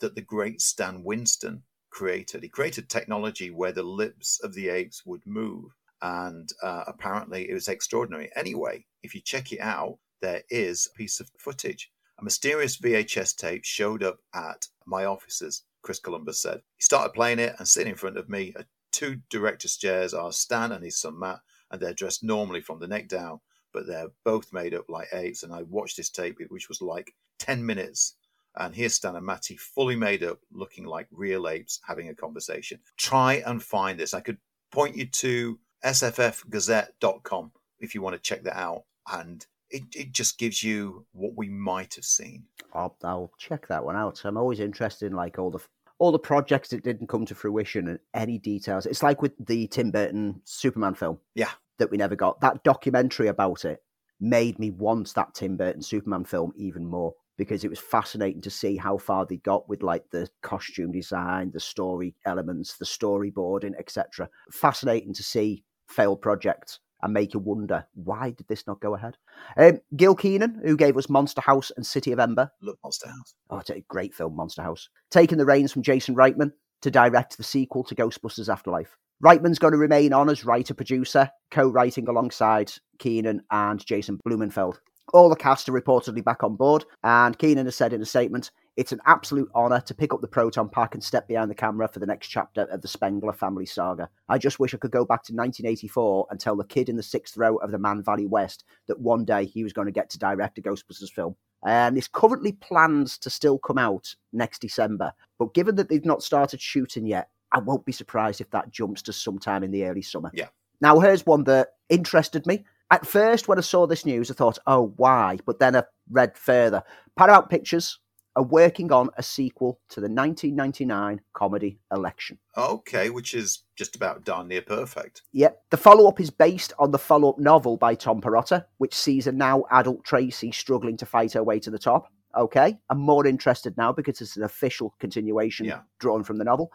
[0.01, 2.43] that the great Stan Winston created.
[2.43, 7.55] He created technology where the lips of the apes would move, and uh, apparently it
[7.55, 8.31] was extraordinary.
[8.35, 11.91] Anyway, if you check it out, there is a piece of footage.
[12.19, 16.61] A mysterious VHS tape showed up at my offices, Chris Columbus said.
[16.77, 20.33] He started playing it, and sitting in front of me are two director's chairs are
[20.33, 23.41] Stan and his son Matt, and they're dressed normally from the neck down,
[23.73, 25.43] but they're both made up like apes.
[25.43, 28.17] And I watched this tape, which was like 10 minutes.
[28.57, 32.81] And here's Stan and Matty fully made up, looking like real apes having a conversation.
[32.97, 34.15] Try and find this.
[34.15, 34.39] I could
[34.73, 38.85] point you to sffgazette.com if you want to check that out.
[39.11, 42.45] And it, it just gives you what we might have seen.
[42.73, 44.21] I'll, I'll check that one out.
[44.25, 45.61] I'm always interested in like all the
[45.99, 48.87] all the projects that didn't come to fruition and any details.
[48.87, 51.19] It's like with the Tim Burton Superman film.
[51.35, 51.51] Yeah.
[51.79, 52.41] That we never got.
[52.41, 53.83] That documentary about it
[54.19, 58.51] made me want that Tim Burton Superman film even more because it was fascinating to
[58.51, 63.73] see how far they got with like the costume design, the story elements, the storyboarding,
[63.79, 64.29] etc.
[64.53, 69.17] Fascinating to see failed projects and make you wonder why did this not go ahead?
[69.57, 72.51] Um, Gil Kenan, who gave us Monster House and City of Ember.
[72.61, 73.35] Look, Monster House.
[73.49, 74.91] Oh, it's a great film, Monster House.
[75.11, 78.99] Taking the reins from Jason Reitman to direct the sequel to Ghostbusters Afterlife.
[79.25, 84.79] Reitman's going to remain on as writer producer, co writing alongside Kenan and Jason Blumenfeld.
[85.13, 88.53] All the cast are reportedly back on board, and Kenan has said in a statement,
[88.77, 91.89] It's an absolute honour to pick up the proton pack and step behind the camera
[91.89, 94.09] for the next chapter of the Spengler family saga.
[94.29, 97.03] I just wish I could go back to 1984 and tell the kid in the
[97.03, 100.11] sixth row of the Mann Valley West that one day he was going to get
[100.11, 101.35] to direct a Ghostbusters film.
[101.67, 106.23] And it's currently plans to still come out next December, but given that they've not
[106.23, 110.03] started shooting yet, I won't be surprised if that jumps to sometime in the early
[110.03, 110.31] summer.
[110.33, 110.49] Yeah.
[110.81, 112.65] Now, here's one that interested me.
[112.91, 115.39] At first, when I saw this news, I thought, oh, why?
[115.47, 116.83] But then I read further.
[117.17, 117.99] Paramount Pictures
[118.37, 122.39] are working on a sequel to the 1999 comedy Election.
[122.57, 125.23] Okay, which is just about darn near perfect.
[125.33, 125.63] Yep.
[125.71, 129.27] The follow up is based on the follow up novel by Tom Perrotta, which sees
[129.27, 132.13] a now adult Tracy struggling to fight her way to the top.
[132.37, 132.79] Okay.
[132.89, 135.81] I'm more interested now because it's an official continuation Yeah.
[135.99, 136.71] drawn from the novel.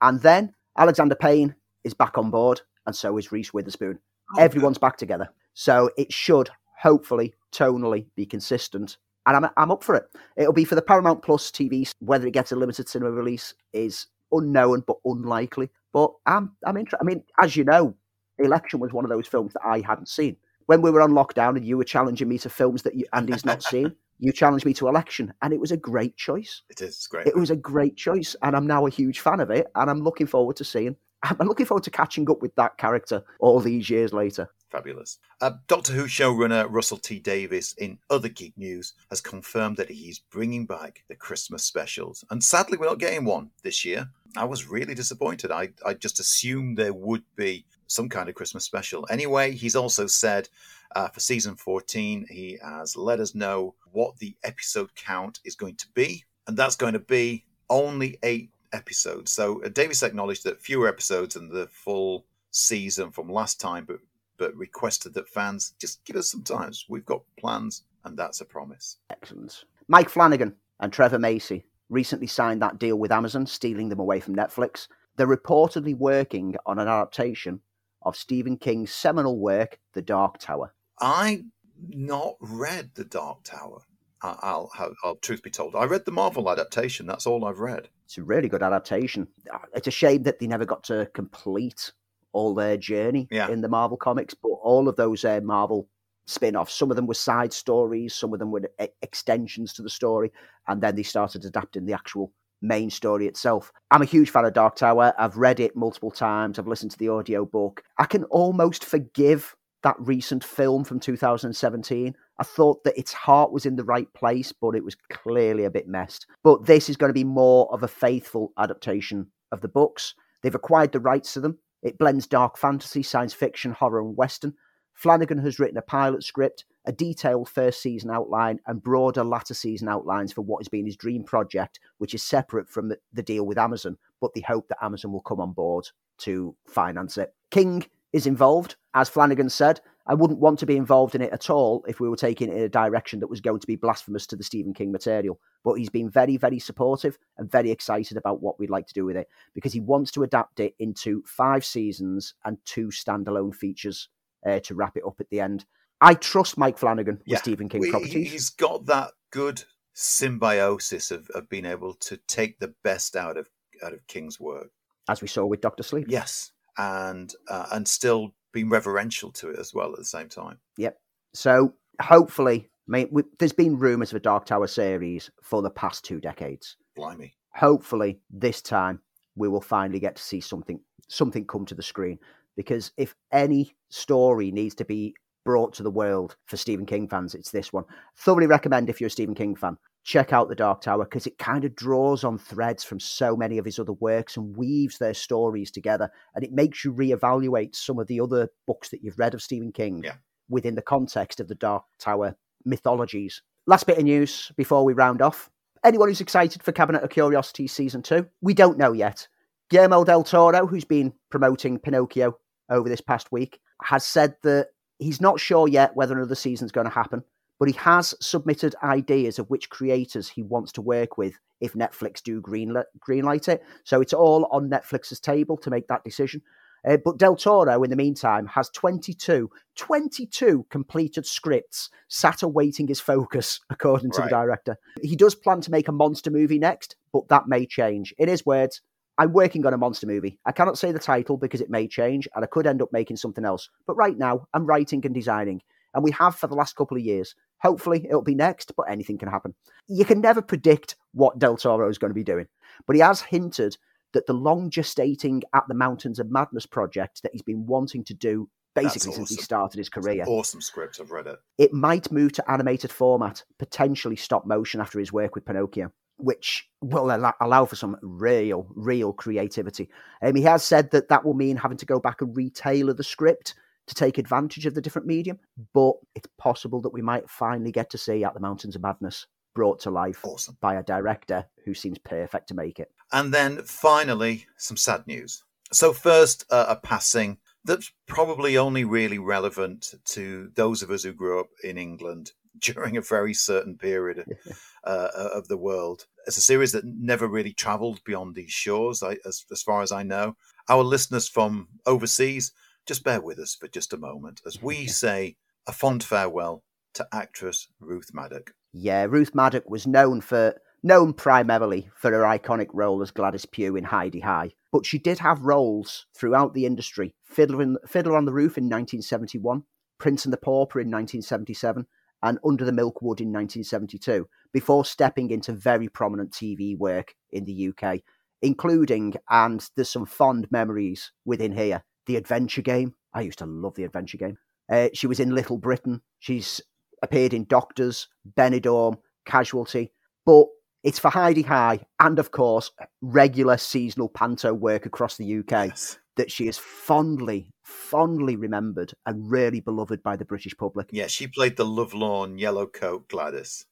[0.00, 1.54] And then Alexander Payne
[1.84, 3.98] is back on board, and so is Reese Witherspoon.
[4.38, 5.28] Everyone's back together.
[5.54, 6.50] So it should
[6.80, 8.96] hopefully tonally be consistent.
[9.26, 10.04] And I'm, I'm up for it.
[10.36, 11.92] It'll be for the Paramount Plus TV.
[12.00, 15.70] Whether it gets a limited cinema release is unknown but unlikely.
[15.92, 17.02] But I'm I'm interested.
[17.02, 17.94] I mean, as you know,
[18.38, 20.36] Election was one of those films that I hadn't seen.
[20.66, 23.44] When we were on lockdown and you were challenging me to films that you, Andy's
[23.44, 26.62] not seen, you challenged me to Election, and it was a great choice.
[26.70, 27.26] It is great.
[27.26, 30.02] It was a great choice, and I'm now a huge fan of it, and I'm
[30.02, 30.96] looking forward to seeing.
[31.22, 34.48] I'm looking forward to catching up with that character all these years later.
[34.72, 35.18] Fabulous.
[35.42, 40.18] Uh, Doctor Who showrunner Russell T Davies, in other geek news, has confirmed that he's
[40.18, 42.24] bringing back the Christmas specials.
[42.30, 44.08] And sadly, we're not getting one this year.
[44.34, 45.50] I was really disappointed.
[45.50, 49.06] I, I just assumed there would be some kind of Christmas special.
[49.10, 50.48] Anyway, he's also said
[50.96, 55.76] uh, for season 14, he has let us know what the episode count is going
[55.76, 56.24] to be.
[56.46, 59.32] And that's going to be only eight episodes.
[59.32, 63.98] So uh, Davies acknowledged that fewer episodes than the full season from last time, but
[64.42, 66.72] but requested that fans just give us some time.
[66.88, 68.96] We've got plans, and that's a promise.
[69.08, 69.62] Excellent.
[69.86, 74.34] Mike Flanagan and Trevor Macy recently signed that deal with Amazon, stealing them away from
[74.34, 74.88] Netflix.
[75.14, 77.60] They're reportedly working on an adaptation
[78.02, 80.74] of Stephen King's seminal work, The Dark Tower.
[81.00, 81.44] I
[81.88, 83.82] not read The Dark Tower.
[84.22, 87.06] I'll, I'll, I'll truth be told, I read the Marvel adaptation.
[87.06, 87.90] That's all I've read.
[88.06, 89.28] It's a really good adaptation.
[89.72, 91.92] It's a shame that they never got to complete
[92.32, 93.48] all their journey Yeah.
[93.50, 95.88] in the Marvel comics, but all of those uh, Marvel
[96.26, 99.82] spin offs, some of them were side stories, some of them were e- extensions to
[99.82, 100.30] the story,
[100.68, 103.72] and then they started adapting the actual main story itself.
[103.90, 105.12] I'm a huge fan of Dark Tower.
[105.18, 107.82] I've read it multiple times, I've listened to the audio book.
[107.98, 112.14] I can almost forgive that recent film from 2017.
[112.38, 115.70] I thought that its heart was in the right place, but it was clearly a
[115.70, 116.26] bit messed.
[116.44, 120.14] But this is going to be more of a faithful adaptation of the books.
[120.42, 121.58] They've acquired the rights to them.
[121.82, 124.54] It blends dark fantasy, science fiction, horror, and western.
[124.94, 129.88] Flanagan has written a pilot script, a detailed first season outline, and broader latter season
[129.88, 133.58] outlines for what has been his dream project, which is separate from the, deal with
[133.58, 133.96] Amazon.
[134.20, 137.34] But they hope that Amazon will come on board to finance it.
[137.50, 139.80] King is involved, as Flanagan said.
[140.06, 142.56] I wouldn't want to be involved in it at all if we were taking it
[142.56, 145.38] in a direction that was going to be blasphemous to the Stephen King material.
[145.62, 149.04] But he's been very, very supportive and very excited about what we'd like to do
[149.04, 154.08] with it because he wants to adapt it into five seasons and two standalone features
[154.44, 155.64] uh, to wrap it up at the end.
[156.00, 157.38] I trust Mike Flanagan with Yeah.
[157.38, 158.32] Stephen King He- properties.
[158.32, 159.62] He's got that good
[159.94, 163.48] symbiosis of, of being able to take the best out of
[163.84, 164.70] out of King's work.
[165.08, 166.06] as we saw with Doctor Sleep.
[166.08, 170.58] Yes, and uh, and still being reverential to it as well at the same time.
[170.76, 170.98] Yep.
[171.34, 175.70] So hopefully I mean, we, there's been rumours of a Dark Tower series for the
[175.70, 176.76] past two decades.
[176.96, 177.34] Blimey.
[177.54, 179.00] Hopefully, this time
[179.36, 182.18] we will finally get to see something something come to the screen.
[182.56, 187.34] Because if any story needs to be brought to the world for Stephen King fans,
[187.34, 187.84] it's this one.
[188.16, 191.38] Thoroughly recommend if you're a Stephen King fan, check out The Dark Tower because it
[191.38, 195.14] kind of draws on threads from so many of his other works and weaves their
[195.14, 196.10] stories together.
[196.34, 199.70] And it makes you reevaluate some of the other books that you've read of Stephen
[199.72, 200.14] King Yeah.
[200.48, 203.42] within the context of the Dark Tower mythologies.
[203.66, 205.50] Last bit of news before we round off.
[205.84, 208.26] Anyone who's excited for Cabinet of Curiosities season two?
[208.40, 209.28] We don't know yet.
[209.70, 212.36] Guillermo del Toro, who's been promoting Pinocchio
[212.68, 216.86] over this past week, has said that he's not sure yet whether another season's going
[216.86, 217.24] to happen,
[217.58, 222.22] but he has submitted ideas of which creators he wants to work with if Netflix
[222.22, 223.62] do greenlight, greenlight it.
[223.84, 226.42] So it's all on Netflix's table to make that decision.
[226.84, 232.98] Uh, but Del Toro, in the meantime, has 22, 22 completed scripts sat awaiting his
[232.98, 234.30] focus, according to Right.
[234.30, 234.76] the director.
[235.00, 238.12] He does plan to make a monster movie next, but that may change.
[238.18, 238.80] In his words,
[239.18, 240.40] I'm working on a monster movie.
[240.44, 243.18] I cannot say the title because it may change and I could end up making
[243.18, 243.68] something else.
[243.86, 245.62] But right now, I'm writing and designing,
[245.94, 247.34] and we have for the last couple of years.
[247.60, 249.54] Hopefully, it'll be next, but anything can happen.
[249.88, 252.46] You can never predict what Del Toro is going to be doing,
[252.86, 253.76] but he has hinted
[254.12, 258.14] that the long gestating At the Mountains of Madness project that he's been wanting to
[258.14, 260.98] do basically That's since he started his career, Awesome script.
[261.00, 261.38] I've read it.
[261.58, 266.68] it might move to animated format, potentially stop motion after his work with Pinocchio, which
[266.80, 269.88] will allow, allow for some real, real creativity.
[270.22, 273.04] Um, he has said that that will mean having to go back and retailor the
[273.04, 273.54] script
[273.86, 275.38] to take advantage of the different medium,
[275.74, 279.26] but it's possible that we might finally get to see At the Mountains of Madness
[279.54, 280.56] brought to life Awesome.
[280.60, 282.90] by a director who seems perfect to make it.
[283.12, 285.44] And then finally, some sad news.
[285.72, 291.12] So, first, uh, a passing that's probably only really relevant to those of us who
[291.12, 294.24] grew up in England during a very certain period
[294.84, 296.06] uh, of the world.
[296.26, 299.92] It's a series that never really traveled beyond these shores, I, as, as far as
[299.92, 300.36] I know.
[300.68, 302.52] Our listeners from overseas,
[302.86, 306.62] just bear with us for just a moment as we say a fond farewell
[306.94, 308.50] to actress Ruth Madoc.
[308.72, 313.76] Yeah, Ruth Madoc was known for known primarily for her iconic role as Gladys Pugh
[313.76, 317.14] in Hi-de-Hi, but she did have roles throughout the industry.
[317.22, 319.62] Fiddler, in, Fiddler on the Roof in 1971,
[319.98, 321.86] Prince and the Pauper in 1977,
[322.24, 327.68] and Under the Milkwood in 1972, before stepping into very prominent TV work in the
[327.68, 328.00] UK,
[328.40, 332.94] including, and there's some fond memories within here, The Adventure Game.
[333.14, 334.38] I used to love The Adventure Game.
[334.70, 336.00] Uh, she was in Little Britain.
[336.18, 336.60] She's
[337.02, 339.92] appeared in Doctors, Benidorm, Casualty,
[340.24, 340.46] but
[340.84, 345.98] it's for Hi-de-Hi and, of course, regular seasonal panto work across the UK Yes.
[346.16, 351.26] that she is fondly, fondly remembered and really beloved by the British public, Yeah, she
[351.26, 353.64] played the lovelorn yellow coat Gladys.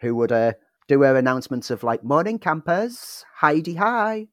[0.00, 0.52] who would uh,
[0.88, 4.28] do her announcements of like "Morning campers, Hi-de-Hi,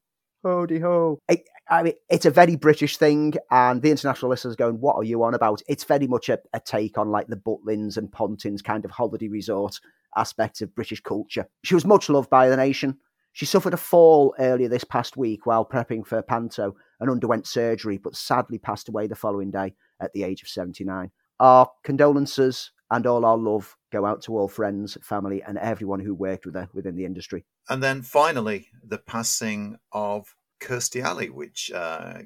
[0.45, 4.81] Hody ho." It, I mean, it's a very British thing, and the international listeners going,
[4.81, 7.97] "What are you on about?" It's very much a, a take on like the Butlins
[7.97, 9.79] and Pontins kind of holiday resort
[10.15, 11.47] aspects of British culture.
[11.63, 12.97] She was much loved by the nation.
[13.33, 17.97] She suffered a fall earlier this past week while prepping for Panto and underwent surgery,
[17.97, 21.11] but sadly passed away the following day at the age of 79.
[21.39, 26.13] Our condolences and all our love go out to all friends, family, and everyone who
[26.13, 27.45] worked with her within the industry.
[27.69, 32.19] And then finally, the passing of Kirstie Alley, which uh,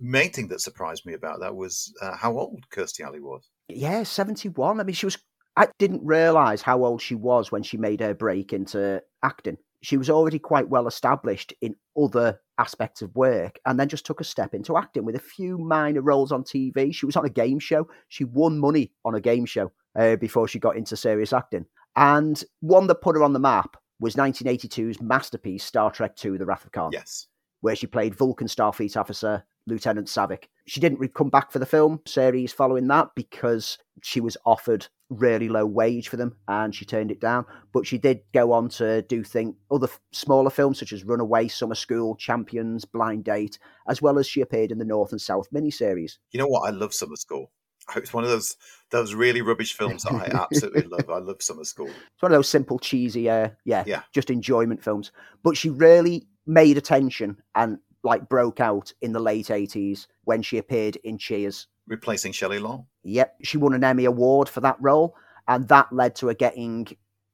[0.00, 3.48] main thing that surprised me about that was uh, how old Kirstie Alley was.
[3.68, 4.80] Yeah, 71.
[4.80, 5.18] I mean, she was.
[5.56, 9.56] I didn't realise how old she was when she made her break into acting.
[9.82, 14.20] She was already quite well established in other aspects of work and then just took
[14.20, 16.94] a step into acting with a few minor roles on TV.
[16.94, 17.88] She was on a game show.
[18.08, 21.66] She won money on a game show uh, before she got into serious acting.
[21.96, 26.46] And one that put her on the map was 1982's masterpiece, Star Trek II The
[26.46, 27.26] Wrath of Khan Yes.
[27.60, 30.44] Where she played Vulcan Starfleet officer Lieutenant Saavik.
[30.66, 35.48] She didn't come back for the film series following that because she was offered really
[35.48, 37.44] low wage for them and she turned it down.
[37.72, 41.74] But she did go on to do thing other smaller films such as Runaway, Summer
[41.74, 46.18] School, Champions, Blind Date, as well as she appeared in the North and South miniseries.
[46.32, 46.66] You know what?
[46.68, 47.50] I love Summer School.
[47.96, 48.56] It's one of those
[48.90, 51.08] those really rubbish films that I absolutely love.
[51.08, 51.88] I love Summer School.
[51.88, 54.02] It's one of those simple, cheesy, uh, yeah, Yeah.
[54.12, 55.10] just enjoyment films.
[55.42, 60.58] But she really made attention and like broke out in the late 80s when she
[60.58, 61.68] appeared in Cheers.
[61.86, 62.86] Replacing Shelley Long.
[63.04, 65.14] Yep, she won an Emmy Award for that role,
[65.46, 66.86] and that led to her getting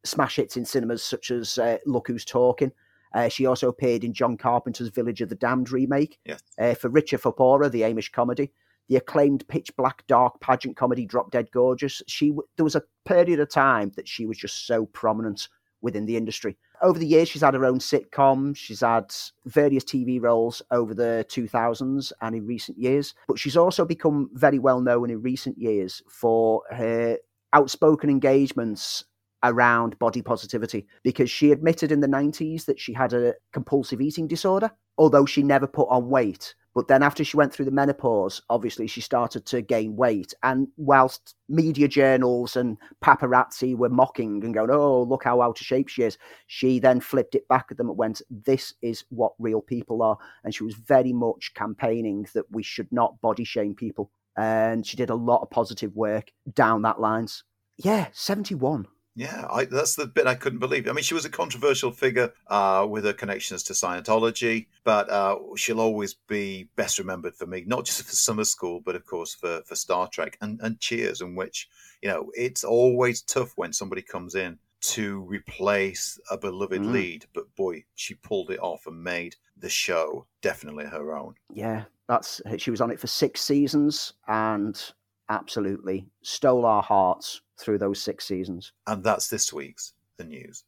[0.05, 2.73] smash hits in cinemas such as uh, Look Who's Talking.
[3.15, 6.41] Uh, she also appeared in John Carpenter's Village of the Damned remake, Yes.
[6.59, 8.53] uh, for Richer for Poorer, the Amish comedy.
[8.89, 12.03] the acclaimed pitch black dark pageant comedy Drop Dead Gorgeous.
[12.07, 15.49] She there was a period of time that she was just so prominent
[15.85, 16.57] within the industry.
[16.82, 18.57] Over the years, she's had her own sitcom.
[18.57, 19.14] She's had
[19.45, 23.14] various TV roles over the 2000s and in recent years.
[23.28, 27.18] But she's also become very well known in recent years for her
[27.53, 29.05] outspoken engagements
[29.45, 34.26] around body positivity because she admitted in the 90s that she had a compulsive eating
[34.26, 36.55] disorder, although she never put on weight.
[36.75, 40.35] But then after she went through the menopause, obviously she started to gain weight.
[40.43, 45.66] And whilst media journals and paparazzi were mocking and going, oh, look how out of
[45.66, 46.18] shape she is,
[46.49, 50.18] she then flipped it back at them and went, this is what real people are.
[50.43, 54.11] And she was very much campaigning that we should not body shame people.
[54.37, 57.45] And she did a lot of positive work down that lines.
[57.77, 58.87] Yeah, 71.
[59.17, 60.89] Yeah, I, that's the bit I couldn't believe.
[60.89, 65.39] I mean, she was a controversial figure uh, with her connections to Scientology, but uh,
[65.57, 69.35] she'll always be best remembered for me, not just for Summer School, but of course
[69.35, 71.69] for, for Star Trek and, and Cheers, in which,
[72.03, 76.93] you know, it's always tough when somebody comes in to replace a beloved mm.
[76.93, 81.35] lead, but boy, she pulled it off and made the show definitely her own.
[81.53, 84.93] Yeah, that's she was on it for six seasons and
[85.29, 88.72] absolutely stole our hearts through those six seasons.
[88.87, 90.64] And that's this week's The News.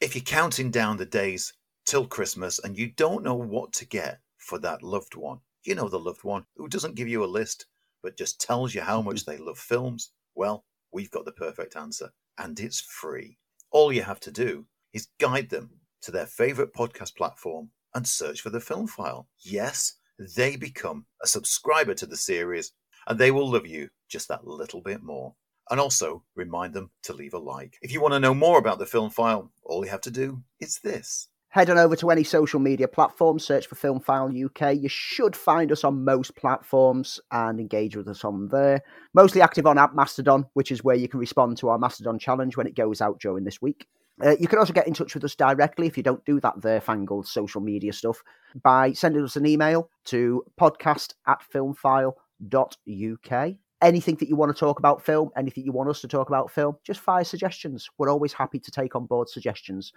[0.00, 4.20] If you're counting down the days till Christmas and you don't know what to get
[4.36, 7.66] for that loved one, you know the loved one who doesn't give you a list
[8.02, 9.24] but just tells you how much mm.
[9.26, 12.10] they love films, well, we've got the perfect answer.
[12.38, 13.38] And it's free.
[13.70, 18.40] All you have to do is guide them to their favorite podcast platform and search
[18.40, 19.28] for the film file.
[19.40, 22.72] Yes, they become a subscriber to the series
[23.06, 25.34] and they will love you just that little bit more.
[25.70, 27.76] And also remind them to leave a like.
[27.82, 30.42] If you want to know more about the film file, all you have to do
[30.60, 31.28] is this.
[31.50, 34.76] Head on over to any social media platform, search for Film File UK.
[34.76, 38.82] You should find us on most platforms and engage with us on there.
[39.14, 42.58] Mostly active on App Mastodon, which is where you can respond to our Mastodon challenge
[42.58, 43.86] when it goes out during this week.
[44.24, 46.60] Uh, you can also get in touch with us directly if you don't do that
[46.60, 48.22] there fangled social media stuff
[48.62, 53.54] by sending us an email to podcast at filmfile.uk.
[53.80, 56.50] Anything that you want to talk about film, anything you want us to talk about
[56.50, 57.88] film, just fire suggestions.
[57.96, 59.92] We're always happy to take on board suggestions.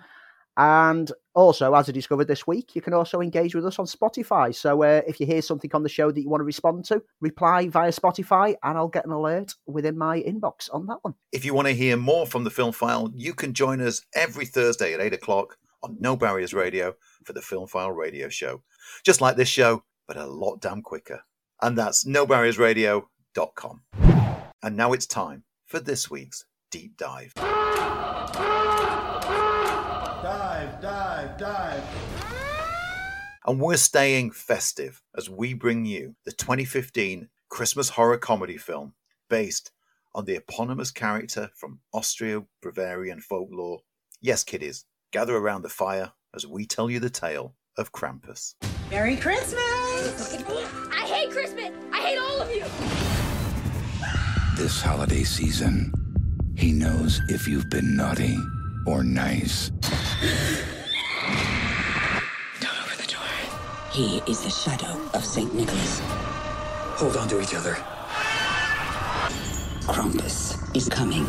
[0.57, 4.53] And also, as I discovered this week, you can also engage with us on Spotify.
[4.53, 7.01] So uh, if you hear something on the show that you want to respond to,
[7.21, 11.15] reply via Spotify and I'll get an alert within my inbox on that one.
[11.31, 14.45] If you want to hear more from the Film File, you can join us every
[14.45, 18.61] Thursday at 8 o'clock on No Barriers Radio for the Film File radio show.
[19.05, 21.21] Just like this show, but a lot damn quicker.
[21.61, 23.81] And that's nobarriersradio.com.
[24.63, 27.33] And now it's time for this week's deep dive.
[31.41, 31.83] Dive,
[32.21, 32.73] dive.
[33.45, 38.93] And we're staying festive as we bring you the 2015 Christmas horror comedy film
[39.29, 39.71] based
[40.13, 43.79] on the eponymous character from Austro Bavarian folklore.
[44.21, 48.53] Yes, kiddies, gather around the fire as we tell you the tale of Krampus.
[48.91, 50.35] Merry Christmas!
[50.91, 51.71] I hate Christmas!
[51.91, 52.65] I hate all of you!
[54.61, 55.91] This holiday season,
[56.55, 58.37] he knows if you've been naughty
[58.85, 59.71] or nice.
[62.59, 63.21] Don't open the door.
[63.91, 65.53] He is the shadow of St.
[65.53, 65.99] Nicholas.
[66.95, 67.73] Hold on to each other.
[69.83, 71.25] Krampus is coming.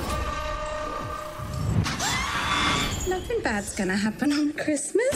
[3.09, 5.11] Nothing bad's gonna happen on Christmas.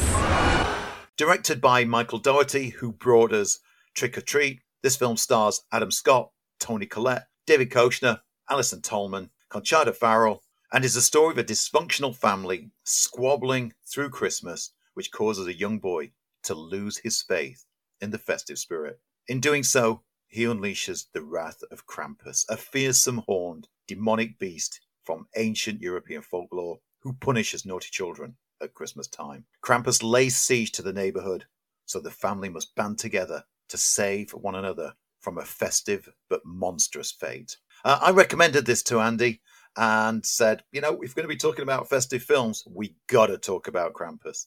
[1.17, 3.61] Directed by Michael Dougherty, who brought us
[3.95, 9.95] Trick or Treat, this film stars Adam Scott, Toni Collette, David Koechner, Allison Tolman, Conchata
[9.95, 10.43] Ferrell,
[10.73, 15.79] and is the story of a dysfunctional family squabbling through Christmas, which causes a young
[15.79, 16.11] boy
[16.47, 17.65] to lose his faith
[18.01, 19.01] in the festive spirit.
[19.29, 25.29] In doing so, he unleashes the wrath of Krampus, a fearsome horned, demonic beast from
[25.37, 29.45] ancient European folklore who punishes naughty children at Christmas time.
[29.65, 31.45] Krampus lays siege to the neighborhood,
[31.85, 37.13] so the family must band together to save one another from a festive but monstrous
[37.13, 37.57] fate.
[37.85, 39.41] Uh, I recommended this to Andy,
[39.77, 43.27] and said, you know, if we're going to be talking about festive films, we got
[43.27, 44.47] to talk about Krampus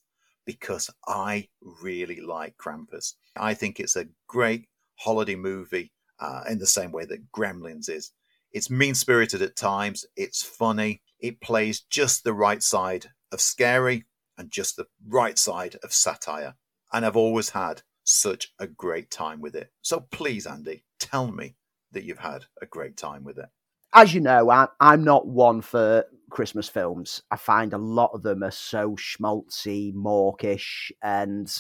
[0.50, 3.14] because I really like Krampus.
[3.36, 8.14] I think it's a great holiday movie uh, in the same way that Gremlins is.
[8.52, 14.06] It's mean spirited at times, it's funny, it plays just the right side of scary
[14.40, 16.56] and just the right side of satire.
[16.92, 19.70] And I've always had such a great time with it.
[19.84, 21.58] So please, Andy, tell me
[21.92, 23.50] that you've had a great time with it
[23.94, 27.22] as you know, I, I'm not one for Christmas films.
[27.32, 31.52] I find a lot of them are so schmaltzy, mawkish, and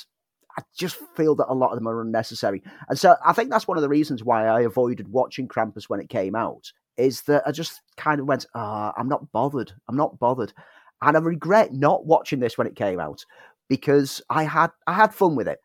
[0.58, 2.62] I just feel that a lot of them are unnecessary.
[2.88, 6.00] And so I think that's one of the reasons why I avoided watching Krampus when
[6.00, 9.72] it came out, is that I just kind of went, ah, I'm not bothered.
[9.88, 10.54] I'm not bothered.
[11.02, 13.24] And I regret not watching this when it came out
[13.70, 15.60] because I had I had fun with it.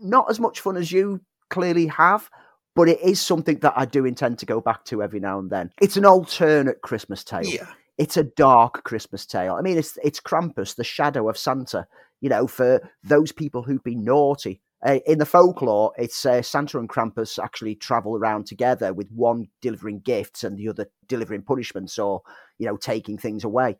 [0.00, 2.30] Not as much fun as you clearly have,
[2.76, 5.50] but it is something that I do intend to go back to every now and
[5.50, 5.72] then.
[5.80, 7.42] It's an alternate Christmas tale.
[7.42, 7.66] Yeah.
[7.98, 9.54] It's a dark Christmas tale.
[9.54, 11.86] I mean, it's it's Krampus, the shadow of Santa.
[12.20, 14.60] You know, for those people who've been naughty.
[14.84, 19.48] Uh, in the folklore, it's uh, Santa and Krampus actually travel around together, with one
[19.62, 22.20] delivering gifts and the other delivering punishments or
[22.58, 23.76] you know taking things away.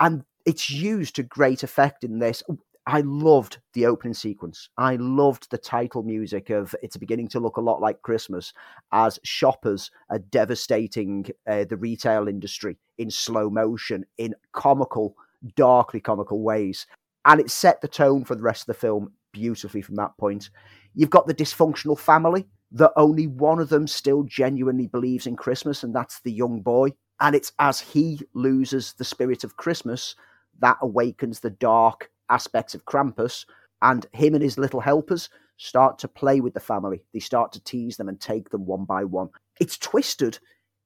[0.00, 2.42] And it's used to great effect in this.
[2.86, 4.68] I loved the opening sequence.
[4.76, 8.52] I loved the title music of It's Beginning to Look a Lot Like Christmas
[8.90, 15.14] as shoppers are devastating uh, the retail industry in slow motion, in comical,
[15.54, 16.86] darkly comical ways.
[17.24, 20.50] And it set the tone for the rest of the film beautifully from that point.
[20.94, 25.84] You've got the dysfunctional family that only one of them still genuinely believes in Christmas,
[25.84, 26.88] and that's the young boy.
[27.20, 30.16] And it's as he loses the spirit of Christmas
[30.58, 33.44] that awakens the dark aspects of Krampus,
[33.82, 37.02] and him and his little helpers start to play with the family.
[37.12, 39.28] They start to tease them and take them one by one.
[39.60, 40.38] It's twisted,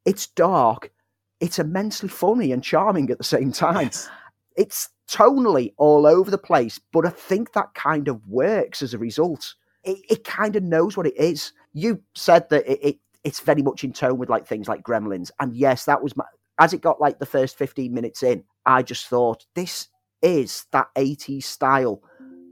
[0.04, 0.90] it's dark,
[1.40, 3.86] it's immensely funny and charming at the same time.
[3.86, 4.08] Yes.
[4.56, 8.98] It's tonally all over the place, but I think that kind of works as a
[8.98, 9.54] result.
[9.84, 11.52] It, it kind of knows what it is.
[11.72, 15.30] You said that it, it it's very much in tone with like things like Gremlins,
[15.40, 16.24] and yes, that was my.
[16.58, 19.88] As it got like the first fifteen minutes in, I just thought this
[20.26, 22.02] is that 80s style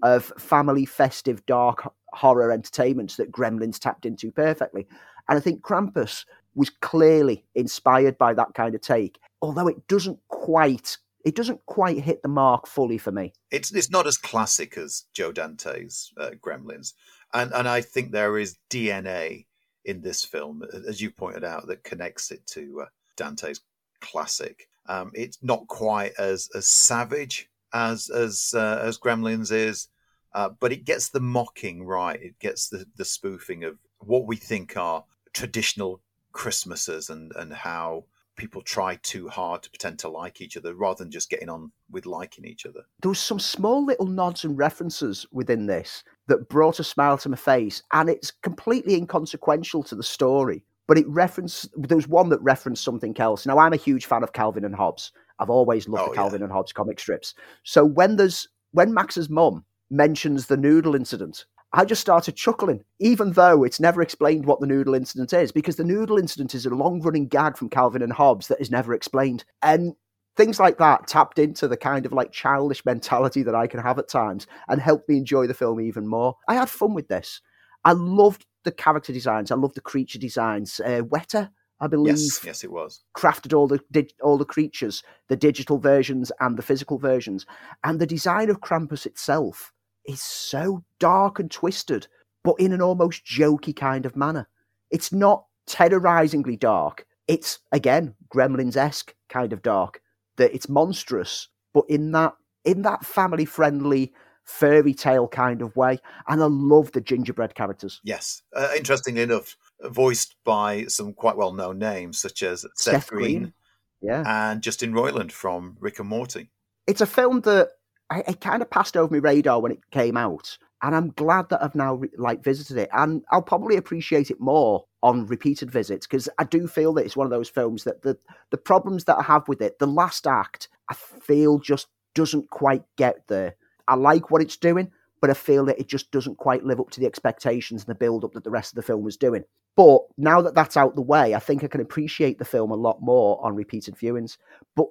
[0.02, 4.86] of family festive dark horror entertainment that Gremlins tapped into perfectly.
[5.28, 10.18] And I think Krampus was clearly inspired by that kind of take, although it doesn't
[10.28, 13.32] quite it doesn't quite hit the mark fully for me.
[13.50, 16.92] It's it's not as classic as Joe Dante's uh, Gremlins,
[17.32, 19.46] and and I think there is DNA
[19.84, 23.60] in this film, as you pointed out, that connects it to uh, Dante's
[24.00, 24.68] classic.
[24.86, 29.88] Um, it's not quite as as savage as as uh, as Gremlins is,
[30.32, 32.22] uh, but it gets the mocking right.
[32.22, 35.04] It gets the the spoofing of what we think are
[35.34, 36.00] traditional
[36.32, 38.04] Christmases and and how
[38.36, 41.70] people try too hard to pretend to like each other rather than just getting on
[41.90, 42.80] with liking each other.
[43.00, 47.28] There was some small little nods and references within this that brought a smile to
[47.28, 50.64] my face, and it's completely inconsequential to the story.
[50.86, 53.46] But it referenced there was one that referenced something else.
[53.46, 55.12] Now I'm a huge fan of Calvin and Hobbes.
[55.38, 56.22] I've always loved Oh, the yeah.
[56.22, 57.34] Calvin and Hobbes comic strips.
[57.64, 63.32] So when there's when Max's mum mentions the noodle incident, I just started chuckling, even
[63.32, 66.70] though it's never explained what the noodle incident is, because the noodle incident is a
[66.70, 69.44] long running gag from Calvin and Hobbes that is never explained.
[69.62, 69.94] And
[70.36, 73.98] things like that tapped into the kind of like childish mentality that I can have
[73.98, 76.36] at times and helped me enjoy the film even more.
[76.48, 77.40] I had fun with this.
[77.84, 79.50] I loved the character designs.
[79.50, 80.80] I loved the creature designs.
[80.80, 81.50] Uh, Weta,
[81.84, 83.02] I believe, Yes, yes, it was.
[83.14, 87.44] crafted all the dig- all the creatures, the digital versions and the physical versions,
[87.82, 89.72] and the design of Krampus itself
[90.06, 92.06] is so dark and twisted,
[92.42, 94.48] but in an almost jokey kind of manner.
[94.90, 97.06] It's not terrorizingly dark.
[97.28, 100.00] It's again Gremlins esque kind of dark.
[100.36, 104.12] That it's monstrous, but in that in that family friendly
[104.44, 105.98] fairy tale kind of way.
[106.28, 108.00] And I love the gingerbread characters.
[108.04, 108.42] Yes.
[108.54, 109.56] Uh, interestingly enough,
[109.90, 113.52] voiced by some quite well known names such as Seth, Seth Green, Green.
[114.00, 114.22] Yeah.
[114.26, 116.50] and Justin Roiland from Rick and Morty.
[116.86, 117.70] it's a film that
[118.10, 121.48] I, it kind of passed over my radar when it came out, and I'm glad
[121.48, 126.06] that I've now like visited it, and I'll probably appreciate it more on repeated visits
[126.06, 128.18] because I do feel that it's one of those films that the
[128.50, 132.84] the problems that I have with it, the last act, I feel just doesn't quite
[132.96, 133.56] get there.
[133.88, 136.90] I like what it's doing, but I feel that it just doesn't quite live up
[136.90, 139.44] to the expectations and the build up that the rest of the film was doing.
[139.76, 142.76] But now that that's out the way, I think I can appreciate the film a
[142.76, 144.36] lot more on repeated viewings.
[144.76, 144.86] But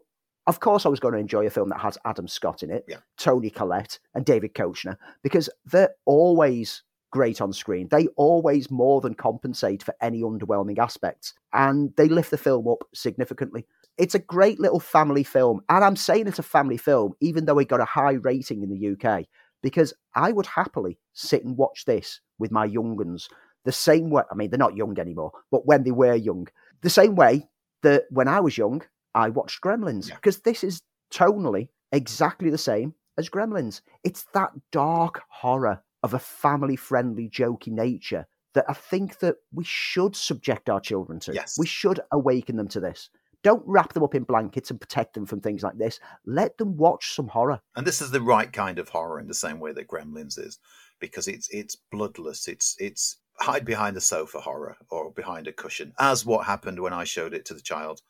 [0.45, 2.84] of course, I was going to enjoy a film that has Adam Scott in it,
[2.88, 2.97] Yeah.
[3.17, 7.88] Toni Collette, and David Koechner because they're always great on screen.
[7.91, 12.84] They always more than compensate for any underwhelming aspects, and they lift the film up
[12.93, 13.65] significantly.
[13.97, 17.59] It's a great little family film, and I'm saying it's a family film, even though
[17.59, 19.25] it got a high rating in the UK,
[19.61, 23.29] because I would happily sit and watch this with my young ones
[23.66, 24.24] the same way.
[24.32, 26.47] I mean, they're not young anymore, but when they were young,
[26.82, 27.47] the same way
[27.82, 28.82] that when I was young,
[29.16, 30.16] I watched Gremlins Yeah.
[30.16, 33.82] because this is tonally exactly the same as Gremlins.
[34.03, 39.64] It's that dark horror of a family friendly, jokey nature that I think that we
[39.64, 41.34] should subject our children to.
[41.34, 41.57] Yes.
[41.57, 43.09] We should awaken them to this
[43.43, 45.99] Don't wrap them up in blankets and protect them from things like this.
[46.26, 47.59] Let them watch some horror.
[47.76, 50.59] And this is the right kind of horror in the same way that Gremlins is,
[50.99, 52.47] because it's it's bloodless.
[52.47, 56.93] It's it's hide behind the sofa horror or behind a cushion, as what happened when
[56.93, 58.01] I showed it to the child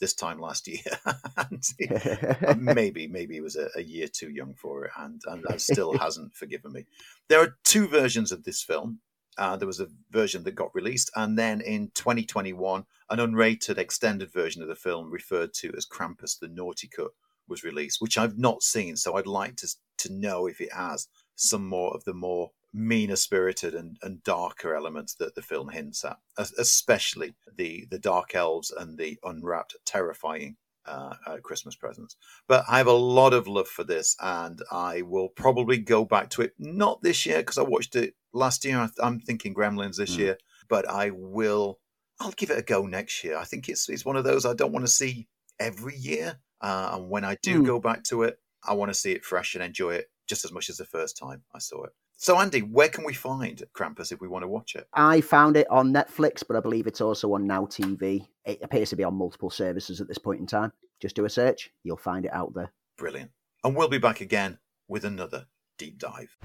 [0.00, 0.80] this time last year.
[1.36, 5.44] and it, maybe maybe he was a, a, year too young for it, and and
[5.48, 6.86] that still hasn't forgiven me.
[7.28, 9.00] There are two versions of this film.
[9.38, 14.30] Uh, there was a version that got released, and then in 2021, an unrated extended
[14.30, 17.12] version of the film, referred to as Krampus: The Naughty Cut,
[17.48, 18.96] was released, which I've not seen.
[18.96, 19.68] So I'd like to
[19.98, 24.74] to know if it has some more of the more meaner spirited and, and darker
[24.74, 30.56] elements that the film hints at, especially the, the dark elves and the unwrapped, terrifying
[30.86, 32.16] uh, uh, Christmas presents.
[32.48, 36.30] But I have a lot of love for this, and I will probably go back
[36.30, 36.54] to it.
[36.58, 38.88] Not this year because I watched it last year.
[39.02, 40.18] I'm thinking Gremlins this mm.
[40.18, 41.78] year, but I will.
[42.20, 43.36] I'll give it a go next year.
[43.36, 46.90] I think it's it's one of those I don't want to see every year, uh,
[46.94, 47.66] and when I do mm.
[47.66, 50.52] go back to it, I want to see it fresh and enjoy it just as
[50.52, 51.92] much as the first time I saw it.
[52.16, 54.86] So, Andy, where can we find Krampus if we want to watch it?
[54.94, 58.26] I found it on Netflix, but I believe it's also on Now TV.
[58.44, 60.72] It appears to be on multiple services at this point in time.
[61.00, 62.72] Just do a search, you'll find it out there.
[62.96, 63.30] Brilliant.
[63.64, 65.46] And we'll be back again with another
[65.78, 66.36] deep dive.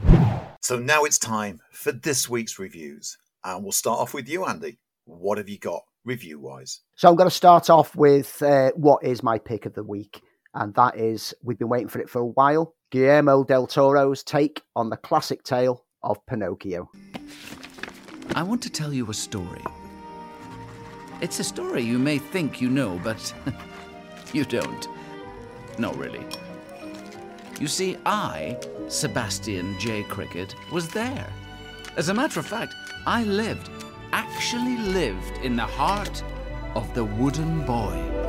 [0.62, 3.18] So, now it's time for this week's reviews.
[3.44, 4.80] And we'll start off with you, Andy.
[5.06, 6.82] What have you got review wise?
[6.96, 10.22] So, I'm going to start off with uh, what is my pick of the week.
[10.58, 12.74] And that is, we've been waiting for it for a while.
[12.90, 16.90] Guillermo del Toro's take on the classic tale of Pinocchio.
[18.34, 19.62] I want to tell you a story.
[21.22, 23.34] It's a story you may think you know, but
[24.34, 24.88] you don't.
[25.78, 26.26] No, really.
[27.60, 30.04] You see, I, Sebastian J.
[30.04, 31.32] Cricket, was there.
[31.98, 32.74] As a matter of fact,
[33.06, 33.70] I lived,
[34.12, 36.24] actually lived in the heart
[36.74, 38.27] of the wooden boy.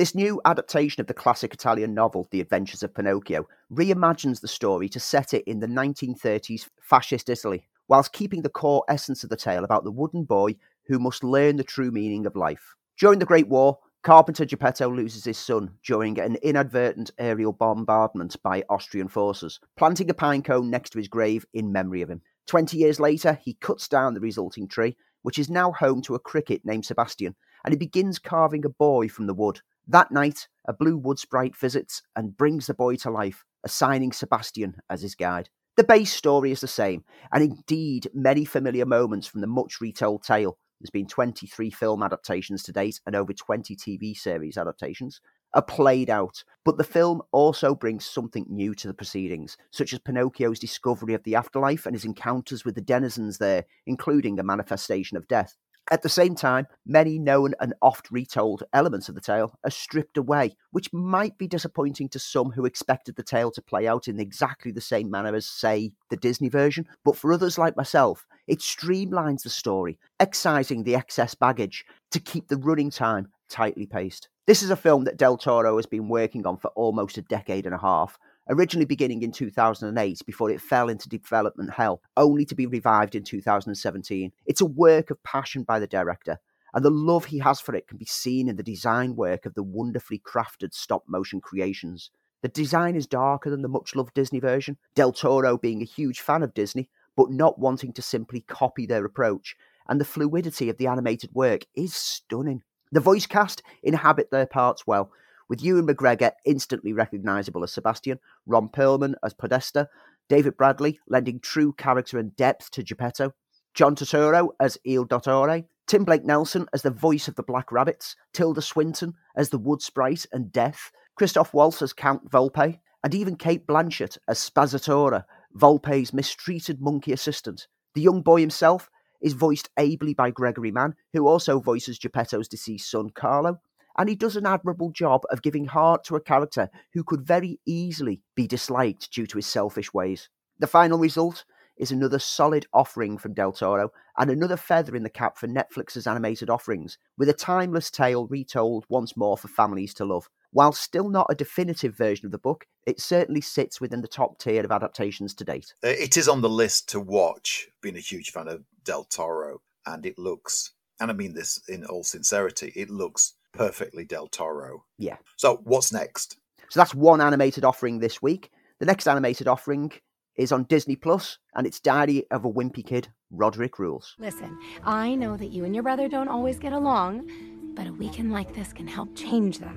[0.00, 4.88] This new adaptation of the classic Italian novel, The Adventures of Pinocchio, reimagines the story
[4.88, 9.36] to set it in the 1930s fascist Italy, whilst keeping the core essence of the
[9.36, 12.74] tale about the wooden boy who must learn the true meaning of life.
[12.98, 18.64] During the Great War, Carpenter Geppetto loses his son during an inadvertent aerial bombardment by
[18.70, 22.22] Austrian forces, planting a pine cone next to his grave in memory of him.
[22.46, 26.18] Twenty years later, he cuts down the resulting tree, which is now home to a
[26.18, 27.36] cricket named Sebastian,
[27.66, 29.60] and he begins carving a boy from the wood.
[29.86, 34.76] That night, a blue wood sprite visits and brings the boy to life, assigning Sebastian
[34.88, 35.48] as his guide.
[35.76, 40.22] The base story is the same, and indeed many familiar moments from the much retold
[40.22, 40.58] tale.
[40.80, 45.20] There's been 23 film adaptations to date and over 20 TV series adaptations
[45.52, 46.44] are played out.
[46.64, 51.24] But the film also brings something new to the proceedings, such as Pinocchio's discovery of
[51.24, 55.56] the afterlife and his encounters with the denizens there, including a manifestation of death.
[55.92, 60.16] At the same time, many known and oft retold elements of the tale are stripped
[60.16, 64.20] away, which might be disappointing to some who expected the tale to play out in
[64.20, 66.86] exactly the same manner as, say, the Disney version.
[67.04, 72.46] But for others like myself, it streamlines the story, excising the excess baggage to keep
[72.46, 74.28] the running time tightly paced.
[74.46, 77.66] This is a film that Del Toro has been working on for almost a decade
[77.66, 78.16] and a half,
[78.50, 83.22] originally beginning in 2008 before it fell into development hell, only to be revived in
[83.22, 84.32] 2017.
[84.44, 86.38] It's a work of passion by the director,
[86.74, 89.54] and the love he has for it can be seen in the design work of
[89.54, 92.10] the wonderfully crafted stop motion creations.
[92.42, 96.20] The design is darker than the much loved Disney version, Del Toro being a huge
[96.20, 99.56] fan of Disney, but not wanting to simply copy their approach,
[99.88, 102.62] and the fluidity of the animated work is stunning.
[102.92, 105.12] The voice cast inhabit their parts well,
[105.50, 109.88] with Ewan McGregor instantly recognisable as Sebastian, Ron Perlman as Podesta,
[110.28, 113.32] David Bradley lending true character and depth to Geppetto,
[113.74, 118.14] John Turturro as Il Dottore, Tim Blake Nelson as the voice of the Black Rabbits,
[118.32, 123.34] Tilda Swinton as the Wood Sprite and Death, Christoph Waltz as Count Volpe, and even
[123.34, 125.24] Cate Blanchett as Spazzatura,
[125.58, 127.66] Volpe's mistreated monkey assistant.
[127.96, 128.88] The young boy himself
[129.20, 133.60] is voiced ably by Gregory Mann, who also voices Geppetto's deceased son Carlo,
[133.98, 137.60] and he does an admirable job of giving heart to a character who could very
[137.66, 140.28] easily be disliked due to his selfish ways.
[140.58, 141.44] The final result
[141.80, 146.06] is another solid offering from Del Toro and another feather in the cap for Netflix's
[146.06, 150.28] animated offerings, with a timeless tale retold once more for families to love.
[150.52, 154.38] While still not a definitive version of the book, it certainly sits within the top
[154.38, 155.72] tier of adaptations to date.
[155.82, 159.62] Uh, it is on the list to watch, being a huge fan of Del Toro,
[159.86, 164.84] and it looks, and I mean this in all sincerity, it looks perfectly Del Toro.
[164.98, 165.16] Yeah.
[165.36, 166.38] So what's next?
[166.68, 168.50] So that's one animated offering this week.
[168.78, 169.92] The next animated offering
[170.36, 174.14] is on Disney Plus, and it's Diary of a Wimpy Kid, Rodrick Rules.
[174.18, 177.28] Listen, I know that you and your brother don't always get along,
[177.74, 179.74] but a weekend like this can help change that.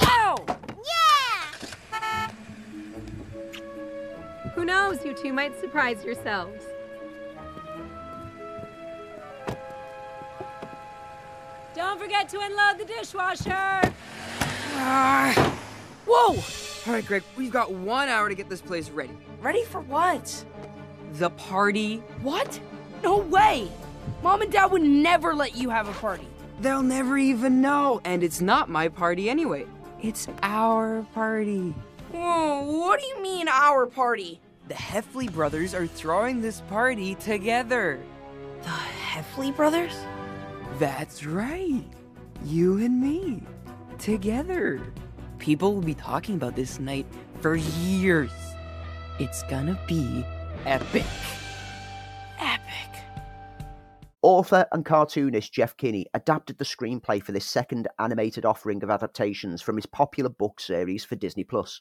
[0.00, 0.36] Yo!
[1.92, 2.30] Yeah!
[4.54, 5.04] Who knows?
[5.04, 6.64] You two might surprise yourselves.
[12.08, 13.92] Forget to unload the dishwasher!
[14.76, 15.58] Ah.
[16.06, 16.36] Whoa!
[16.86, 19.12] All right, Greg, we've got one hour to get this place ready.
[19.42, 20.42] Ready for what?
[21.12, 21.98] The party.
[22.22, 22.58] What?
[23.02, 23.70] No way!
[24.22, 26.26] Mom and Dad would never let you have a party.
[26.60, 29.66] They'll never even know, and it's not my party anyway.
[30.00, 31.74] It's our party.
[32.10, 34.40] Whoa, what do you mean, our party?
[34.68, 38.00] The Heffley brothers are throwing this party together.
[38.62, 39.94] The Heffley brothers?
[40.78, 41.84] That's right.
[42.44, 43.42] You and me.
[43.98, 44.80] Together.
[45.38, 47.06] People will be talking about this night
[47.40, 48.30] for years.
[49.18, 50.24] It's gonna be
[50.64, 51.04] epic.
[52.38, 53.02] Epic.
[54.22, 59.60] Author and cartoonist Jeff Kinney adapted the screenplay for this second animated offering of adaptations
[59.60, 61.80] from his popular book series for Disney Plus.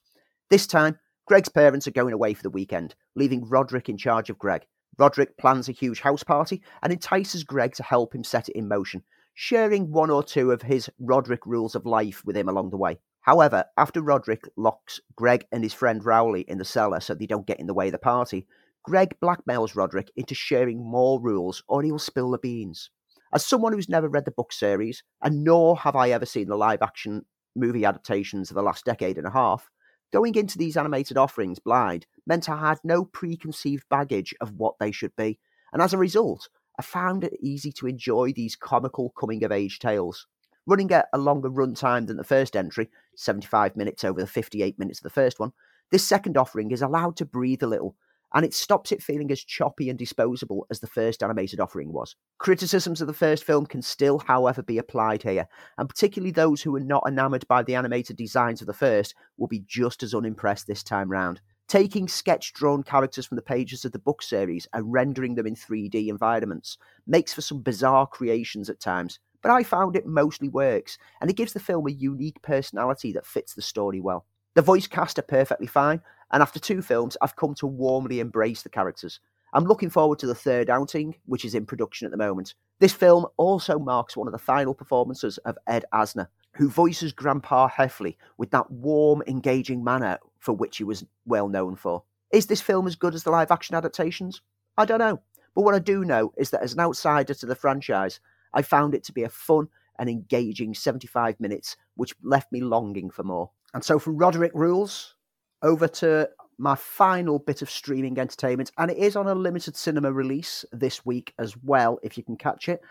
[0.50, 4.40] This time, Greg's parents are going away for the weekend, leaving Rodrick in charge of
[4.40, 4.66] Greg.
[4.98, 8.68] Rodrick plans a huge house party and entices Greg to help him set it in
[8.68, 9.04] motion,
[9.40, 12.98] sharing one or two of his Rodrick rules of life with him along the way.
[13.22, 17.46] However, after Rodrick locks Greg and his friend Rowley in the cellar so they don't
[17.46, 18.48] get in the way of the party,
[18.84, 22.90] Greg blackmails Rodrick into sharing more rules or he'll spill the beans.
[23.32, 26.56] As someone who's never read the book series, and nor have I ever seen the
[26.58, 27.24] live action
[27.56, 29.70] movie adaptations of the last decade and a half,
[30.12, 34.92] going into these animated offerings blind meant I had no preconceived baggage of what they
[34.92, 35.38] should be,
[35.72, 36.50] and as a result,
[36.80, 40.28] I found it easy to enjoy these comical coming of age tales.
[40.68, 44.78] Running at a longer run time than the first entry, 75 minutes over the 58
[44.78, 45.54] minutes of the first one,
[45.92, 47.96] this second offering is allowed to breathe a little,
[48.34, 52.16] and it stops it feeling as choppy and disposable as the first animated offering was.
[52.38, 55.48] Criticisms of the first film can still, however, be applied here,
[55.78, 59.48] and particularly those who are not enamoured by the animated designs of the first will
[59.48, 61.40] be just as unimpressed this time round.
[61.68, 65.56] Taking sketch drawn characters from the pages of the book series and rendering them in
[65.56, 70.98] 3D environments makes for some bizarre creations at times, but I found it mostly works,
[71.20, 74.26] and it gives the film a unique personality that fits the story well.
[74.56, 76.02] The voice cast are perfectly fine,
[76.32, 79.20] and after two films, I've come to warmly embrace the characters.
[79.54, 82.56] I'm looking forward to the third outing, which is in production at the moment.
[82.80, 86.28] This film also marks one of the final performances of Ed Asner,
[86.58, 91.76] who voices Grandpa Heffley with that warm, engaging manner for which he was well known
[91.76, 92.04] for.
[92.32, 94.42] Is this film as good as the live action adaptations?
[94.78, 95.22] I don't know.
[95.56, 98.20] But what I do know is that as an outsider to the franchise,
[98.54, 99.68] I found it to be a fun
[100.00, 103.52] and engaging 75 minutes, which left me longing for more.
[103.74, 105.16] And so from Rodrick Rules
[105.62, 110.12] over to my final bit of streaming entertainment, and it is on a limited cinema
[110.12, 112.82] release this week as well, if you can catch it.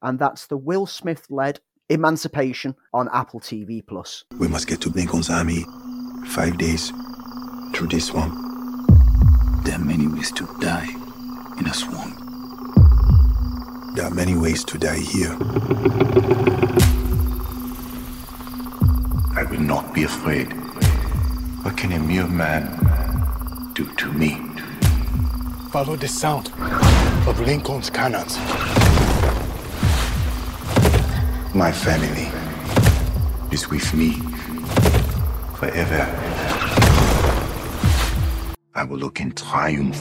[0.00, 1.60] And that's the Will Smith led
[1.92, 4.24] Emancipation on Apple TV Plus.
[4.38, 5.66] We must get to Lincoln's Army
[6.28, 6.90] five days
[7.74, 8.34] through this swamp.
[9.66, 10.88] There are many ways to die
[11.58, 12.16] in a swamp.
[13.94, 15.36] There are many ways to die here.
[19.36, 20.50] I will not be afraid.
[21.62, 24.40] What can a mere man do to me?
[25.70, 26.50] Follow the sound
[27.28, 28.38] of Lincoln's cannons.
[31.54, 32.32] My family
[33.52, 34.12] is with me
[35.56, 36.08] forever.
[38.74, 40.00] I will look in triumph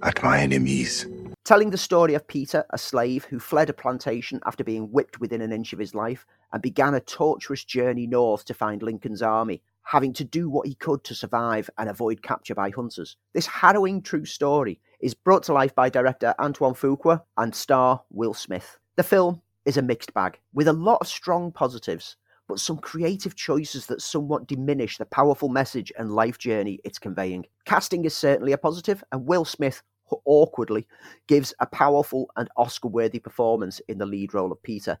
[0.00, 1.08] at my enemies.
[1.44, 5.40] Telling the story of Peter, a slave who fled a plantation after being whipped within
[5.40, 9.60] an inch of his life and began a torturous journey north to find Lincoln's army,
[9.82, 13.16] having to do what he could to survive and avoid capture by hunters.
[13.32, 18.34] This harrowing true story is brought to life by director Antoine Fuqua and star Will
[18.34, 18.78] Smith.
[18.94, 22.16] The film is a mixed bag, with a lot of strong positives,
[22.48, 27.46] but some creative choices that somewhat diminish the powerful message and life journey it's conveying.
[27.64, 29.82] Casting is certainly a positive, and Will Smith
[30.24, 30.86] awkwardly
[31.26, 34.98] gives a powerful and Oscar worthy performance in the lead role of Peter,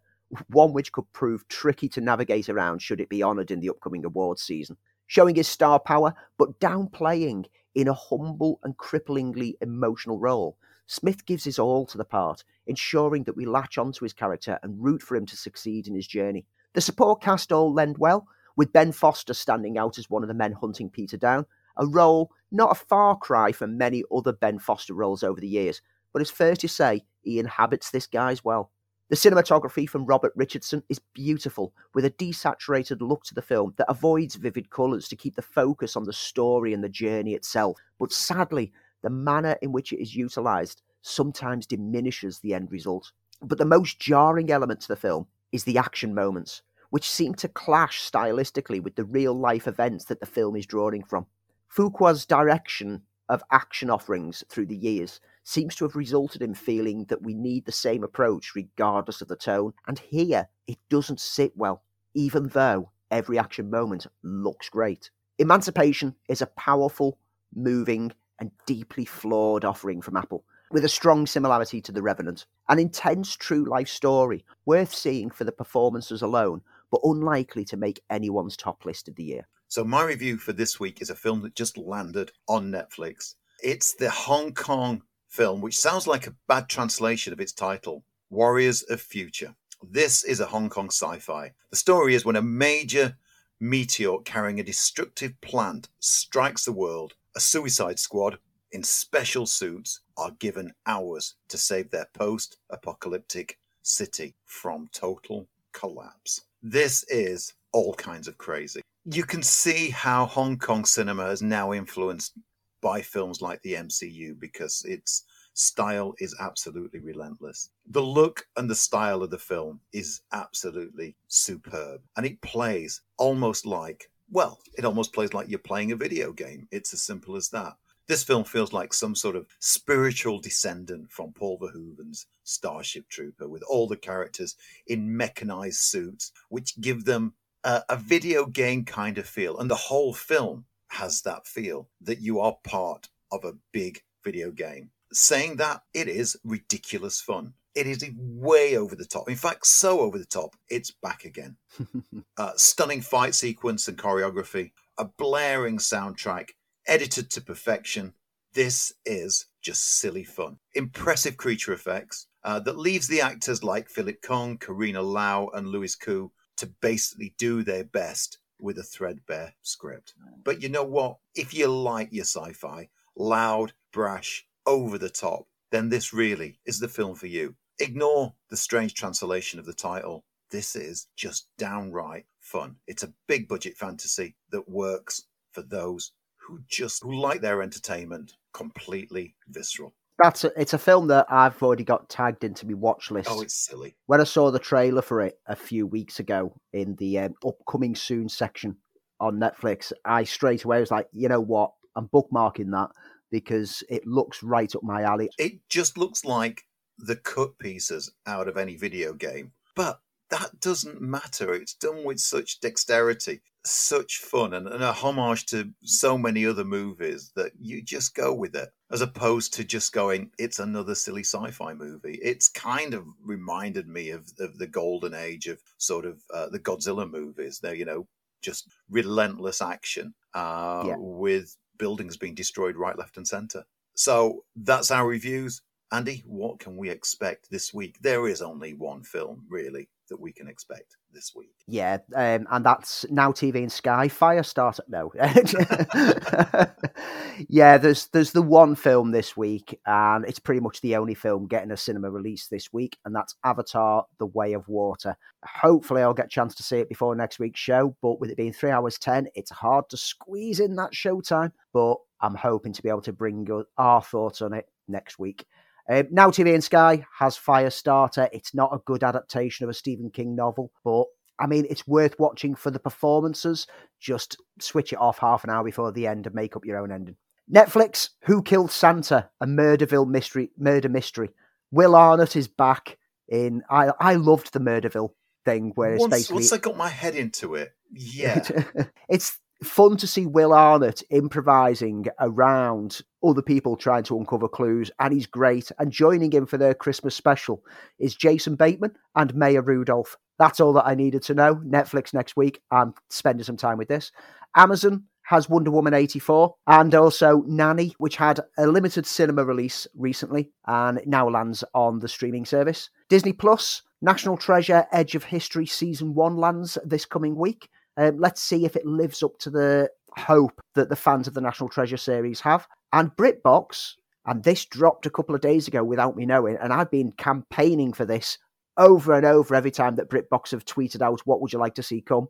[0.48, 4.04] one which could prove tricky to navigate around should it be honoured in the upcoming
[4.04, 4.76] awards season.
[5.08, 7.44] Showing his star power, but downplaying
[7.74, 10.56] in a humble and cripplingly emotional role,
[10.86, 14.82] Smith gives his all to the part, ensuring that we latch onto his character and
[14.82, 16.44] root for him to succeed in his journey.
[16.74, 18.26] The support cast all lend well,
[18.56, 22.30] with Ben Foster standing out as one of the men hunting Peter down, a role
[22.50, 25.80] not a far cry from many other Ben Foster roles over the years,
[26.12, 28.70] but it's fair to say he inhabits this guise well.
[29.08, 33.90] The cinematography from Robert Richardson is beautiful, with a desaturated look to the film that
[33.90, 37.78] avoids vivid colours to keep the focus on the story and the journey itself.
[37.98, 38.72] But sadly,
[39.02, 43.12] the manner in which it is utilised sometimes diminishes the end result.
[43.42, 47.48] But the most jarring element to the film is the action moments, which seem to
[47.48, 51.26] clash stylistically with the real life events that the film is drawing from.
[51.74, 57.22] Fuqua's direction of action offerings through the years seems to have resulted in feeling that
[57.22, 61.82] we need the same approach regardless of the tone, and here it doesn't sit well,
[62.14, 65.10] even though every action moment looks great.
[65.38, 67.18] Emancipation is a powerful,
[67.54, 68.12] moving,
[68.42, 72.44] and deeply flawed offering from Apple, with a strong similarity to The Revenant.
[72.68, 78.02] An intense true life story, worth seeing for the performances alone, but unlikely to make
[78.10, 79.46] anyone's top list of the year.
[79.68, 83.36] So, my review for this week is a film that just landed on Netflix.
[83.62, 88.82] It's the Hong Kong film, which sounds like a bad translation of its title Warriors
[88.82, 89.54] of Future.
[89.88, 91.52] This is a Hong Kong sci fi.
[91.70, 93.16] The story is when a major
[93.60, 98.38] meteor carrying a destructive plant strikes the world, a suicide squad
[98.72, 106.42] in special suits are given hours to save their post apocalyptic city from total collapse.
[106.62, 108.82] This is all kinds of crazy.
[109.04, 112.34] You can see how Hong Kong cinema is now influenced
[112.80, 115.24] by films like the MCU because its
[115.54, 117.70] style is absolutely relentless.
[117.90, 122.00] The look and the style of the film is absolutely superb.
[122.16, 126.66] And it plays almost like, well, it almost plays like you're playing a video game.
[126.72, 127.74] It's as simple as that.
[128.08, 133.62] This film feels like some sort of spiritual descendant from Paul Verhoeven's Starship Trooper, with
[133.62, 134.56] all the characters
[134.86, 139.58] in mechanized suits, which give them a, a video game kind of feel.
[139.58, 144.50] And the whole film has that feel that you are part of a big video
[144.50, 144.90] game.
[145.12, 147.54] Saying that, it is ridiculous fun.
[147.74, 149.28] It is way over the top.
[149.28, 151.56] In fact, so over the top, it's back again.
[152.36, 156.50] uh, stunning fight sequence and choreography, a blaring soundtrack,
[156.86, 158.12] edited to perfection.
[158.52, 160.58] This is just silly fun.
[160.74, 165.94] Impressive creature effects uh, that leaves the actors like Philip Keung, Carina Lau, and Louis
[165.94, 170.14] Koo to basically do their best with a threadbare script.
[170.44, 171.16] But you know what?
[171.34, 176.78] If you like your sci fi, loud, brash, over the top, then this really is
[176.78, 177.56] the film for you.
[177.82, 180.24] Ignore the strange translation of the title.
[180.50, 182.76] This is just downright fun.
[182.86, 188.34] It's a big budget fantasy that works for those who just who like their entertainment
[188.52, 189.94] completely visceral.
[190.22, 193.28] That's a, it's a film that I've already got tagged into my watch list.
[193.30, 193.96] Oh, it's silly.
[194.06, 197.96] When I saw the trailer for it a few weeks ago in the um, upcoming
[197.96, 198.76] soon section
[199.18, 202.90] on Netflix, I straight away was like, you know what, I'm bookmarking that
[203.32, 205.30] because it looks right up my alley.
[205.38, 206.64] It just looks like
[206.98, 210.00] the cut pieces out of any video game, but
[210.32, 211.52] that doesn't matter.
[211.52, 216.64] It's done with such dexterity, such fun, and, and, a homage to so many other
[216.64, 221.22] movies that you just go with it, as opposed to just going, it's another silly
[221.22, 222.18] sci fi movie.
[222.22, 226.58] It's kind of reminded me of, of the golden age of sort of uh, the
[226.58, 227.58] Godzilla movies.
[227.58, 228.06] They're, you know,
[228.40, 230.96] just relentless action uh, yeah.
[230.98, 233.64] with buildings being destroyed right, left, and centre.
[233.94, 235.60] So that's our reviews.
[235.92, 237.98] Andy, what can we expect this week?
[238.00, 241.52] There is only one film, really, that we can expect this week.
[241.66, 244.80] Yeah, um, and that's now TV and Sky Firestarter.
[244.88, 245.12] No,
[247.48, 251.46] yeah, there's there's the one film this week, and it's pretty much the only film
[251.46, 255.14] getting a cinema release this week, and that's Avatar: The Way of Water.
[255.44, 257.94] Hopefully, I'll get a chance to see it before next week's show.
[258.00, 261.52] But with it being three hours ten, it's hard to squeeze in that showtime.
[261.74, 265.44] But I'm hoping to be able to bring our thoughts on it next week.
[265.88, 268.28] Uh, now TV and Sky has Firestarter.
[268.32, 271.06] It's not a good adaptation of a Stephen King novel, but
[271.38, 273.66] I mean, it's worth watching for the performances.
[274.00, 276.92] Just switch it off half an hour before the end and make up your own
[276.92, 277.16] ending.
[277.52, 279.28] Netflix, Who Killed Santa?
[279.40, 280.50] A Murderville mystery.
[280.56, 281.30] Murder mystery.
[281.70, 283.62] Will Arnett is back in.
[283.68, 285.10] I I loved the Murderville
[285.44, 288.42] thing where it's basically once I got my head into it, yeah,
[289.08, 295.12] it's fun to see Will Arnett improvising around other people trying to uncover clues, and
[295.12, 295.70] he's great.
[295.78, 297.64] And joining him for their Christmas special
[297.98, 300.16] is Jason Bateman and Maya Rudolph.
[300.38, 301.56] That's all that I needed to know.
[301.56, 302.60] Netflix next week.
[302.70, 304.12] I'm spending some time with this.
[304.56, 310.50] Amazon has Wonder Woman 84 and also Nanny, which had a limited cinema release recently
[310.66, 312.90] and now lands on the streaming service.
[313.08, 317.68] Disney Plus, National Treasure Edge of History Season 1 lands this coming week.
[317.96, 321.40] Um, let's see if it lives up to the hope that the fans of the
[321.40, 322.66] National Treasure series have.
[322.92, 323.94] And BritBox,
[324.26, 327.92] and this dropped a couple of days ago without me knowing, and I've been campaigning
[327.92, 328.38] for this
[328.78, 331.82] over and over every time that BritBox have tweeted out, "What would you like to
[331.82, 332.28] see come?"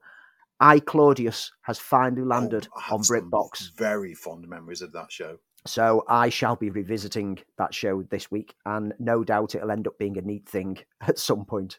[0.60, 3.72] I Claudius has finally landed Oh, on BritBox.
[3.76, 5.38] Very fond memories of that show.
[5.66, 9.98] So I shall be revisiting that show this week, and no doubt it'll end up
[9.98, 11.78] being a neat thing at some point.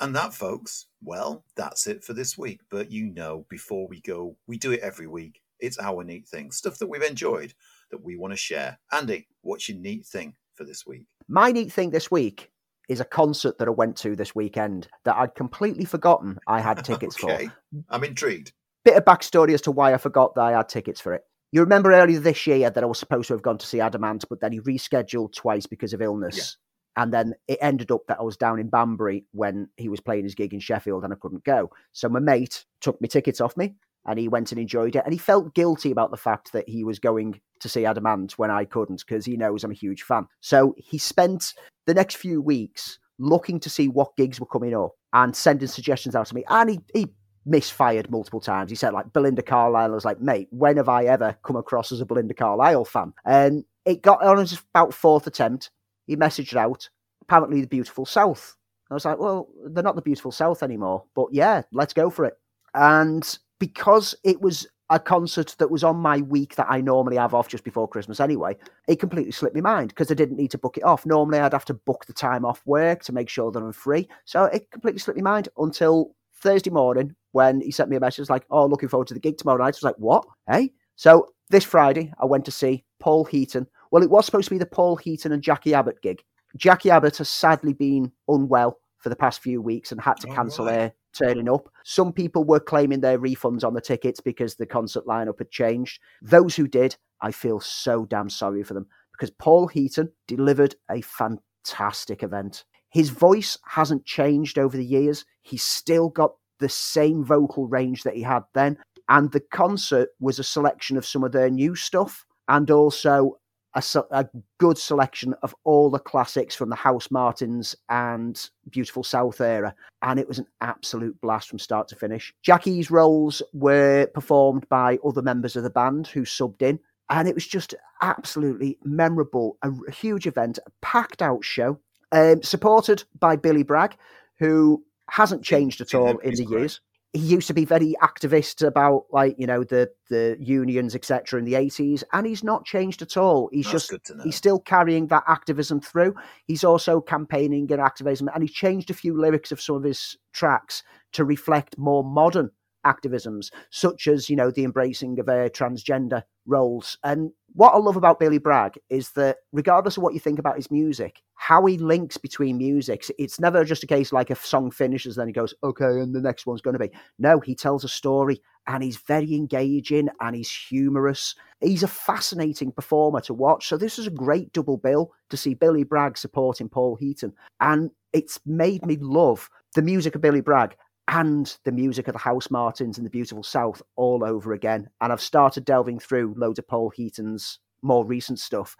[0.00, 2.60] And that, folks, well, that's it for this week.
[2.70, 5.42] But you know, before we go, we do it every week.
[5.58, 7.52] It's our neat thing, stuff that we've enjoyed
[7.90, 8.78] that we want to share.
[8.92, 11.04] Andy, what's your neat thing for this week?
[11.28, 12.50] My neat thing this week
[12.88, 16.84] is a concert that I went to this weekend that I'd completely forgotten I had
[16.84, 17.84] tickets okay, for.
[17.88, 18.52] I'm intrigued.
[18.84, 21.22] Bit of backstory as to why I forgot that I had tickets for it.
[21.52, 24.04] You remember earlier this year that I was supposed to have gone to see Adam
[24.04, 26.56] Ant, but then he rescheduled twice because of illness.
[26.96, 30.24] And then it ended up that I was down in Banbury when he was playing
[30.24, 31.70] his gig in Sheffield and I couldn't go.
[31.92, 33.74] So my mate took my tickets off me
[34.06, 35.02] and he went and enjoyed it.
[35.04, 38.38] And he felt guilty about the fact that he was going to see Adam Ant
[38.38, 40.26] when I couldn't because he knows I'm a huge fan.
[40.40, 41.54] So he spent
[41.86, 46.14] the next few weeks looking to see what gigs were coming up and sending suggestions
[46.14, 46.44] out to me.
[46.48, 47.06] And he, he
[47.46, 48.70] misfired multiple times.
[48.70, 49.90] He said, like, Belinda Carlisle.
[49.90, 53.12] Was like, mate, when have I ever come across as a Belinda Carlisle fan?
[53.24, 55.70] And it got on his about fourth attempt.
[56.06, 56.88] He messaged out,
[57.22, 58.56] apparently the Beautiful South.
[58.90, 62.24] I was like, well, they're not the Beautiful South anymore, but yeah, let's go for
[62.24, 62.34] it.
[62.74, 67.32] And because it was a concert that was on my week that I normally have
[67.32, 68.56] off just before Christmas anyway,
[68.88, 71.06] it completely slipped my mind because I didn't need to book it off.
[71.06, 74.08] Normally, I'd have to book the time off work to make sure that I'm free.
[74.24, 78.28] So it completely slipped my mind until Thursday morning when he sent me a message
[78.30, 79.66] like, oh, looking forward to the gig tomorrow night.
[79.66, 80.24] I was like, what?
[80.50, 80.70] Hey?
[80.96, 83.66] So this Friday, I went to see Paul Heaton.
[83.90, 86.22] Well, it was supposed to be the Paul Heaton and Jackie Abbott gig.
[86.56, 90.34] Jackie Abbott has sadly been unwell for the past few weeks and had to Oh,
[90.34, 90.74] cancel right.
[90.74, 91.68] her turning up.
[91.84, 96.00] Some people were claiming their refunds on the tickets because the concert lineup had changed.
[96.22, 101.00] Those who did, I feel so damn sorry for them because Paul Heaton delivered a
[101.02, 102.64] fantastic event.
[102.90, 105.24] His voice hasn't changed over the years.
[105.42, 108.78] He's still got the same vocal range that he had then.
[109.08, 113.38] And the concert was a selection of some of their new stuff and also
[113.74, 114.26] a, a
[114.58, 119.74] good selection of all the classics from the Housemartins and Beautiful South era.
[120.02, 122.32] And it was an absolute blast from start to finish.
[122.42, 126.80] Jackie's roles were performed by other members of the band who subbed in.
[127.08, 131.80] And it was just absolutely memorable, a huge event, a packed out show,
[132.12, 133.96] um, supported by Billy Bragg,
[134.38, 136.80] who hasn't changed at all in the years.
[137.12, 141.44] He used to be very activist about like you know the the unions etc in
[141.44, 143.50] the 80s and he's not changed at all.
[143.52, 144.22] He's That's just good to know.
[144.22, 146.14] he's still carrying that activism through.
[146.46, 150.16] He's also campaigning and activism and he changed a few lyrics of some of his
[150.32, 152.52] tracks to reflect more modern
[152.86, 156.98] activisms such as you know the embracing of uh, transgender roles.
[157.04, 160.56] And what i love about billy bragg is that regardless of what you think about
[160.56, 164.70] his music how he links between musics it's never just a case like a song
[164.70, 166.90] finishes then he goes okay and the next one's going to be.
[167.18, 171.34] No he tells a story and he's very engaging and he's humorous.
[171.60, 173.68] He's a fascinating performer to watch.
[173.68, 177.32] So this is a great double bill to see billy bragg supporting paul heaton.
[177.60, 180.76] And it's made me love the music of billy bragg
[181.10, 184.88] and the music of the Housemartins and the Beautiful South all over again.
[185.00, 188.76] And I've started delving through loads of Paul Heaton's more recent stuff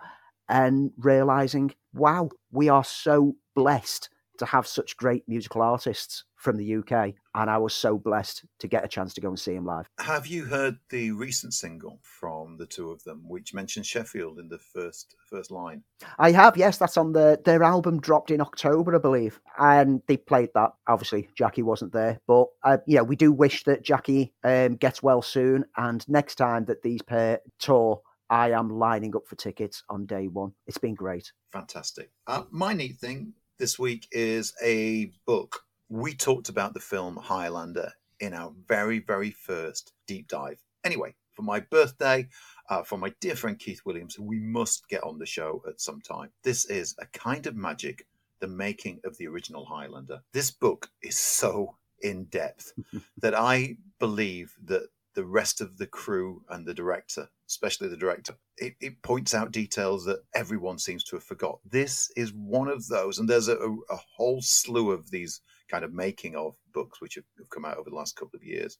[0.48, 4.08] and realizing, wow, we are so blessed
[4.40, 7.14] to have such great musical artists from the UK.
[7.34, 9.86] And I was so blessed to get a chance to go and see him live.
[9.98, 14.48] Have you heard the recent single from the two of them, which mentions Sheffield in
[14.48, 15.84] the first first line?
[16.18, 20.16] I have, yes, that's on the their album dropped in October, I believe, and they
[20.16, 20.72] played that.
[20.88, 25.22] Obviously, Jackie wasn't there, but uh, yeah, we do wish that Jackie um, gets well
[25.22, 25.66] soon.
[25.76, 28.00] And next time that these pair tour,
[28.30, 30.52] I am lining up for tickets on day one.
[30.66, 31.32] It's been great.
[31.52, 32.10] Fantastic.
[32.26, 35.60] Uh, my neat thing this week is a book.
[35.90, 40.58] We talked about the film Highlander in our very, very first deep dive.
[40.82, 42.26] Anyway, for my birthday,
[42.70, 45.78] uh, for my dear friend Keith Williams, who we must get on the show at
[45.78, 46.30] some time.
[46.42, 48.06] This is A Kind of Magic,
[48.40, 50.22] the making of the original Highlander.
[50.32, 52.72] This book is so in depth
[53.18, 58.34] that I believe that the rest of the crew and the director, especially the director,
[58.56, 61.58] it, it points out details that everyone seems to have forgot.
[61.64, 65.92] This is one of those, and there's a, a, whole slew of these kind of
[65.92, 68.78] making of books which have, have come out over the last couple of years.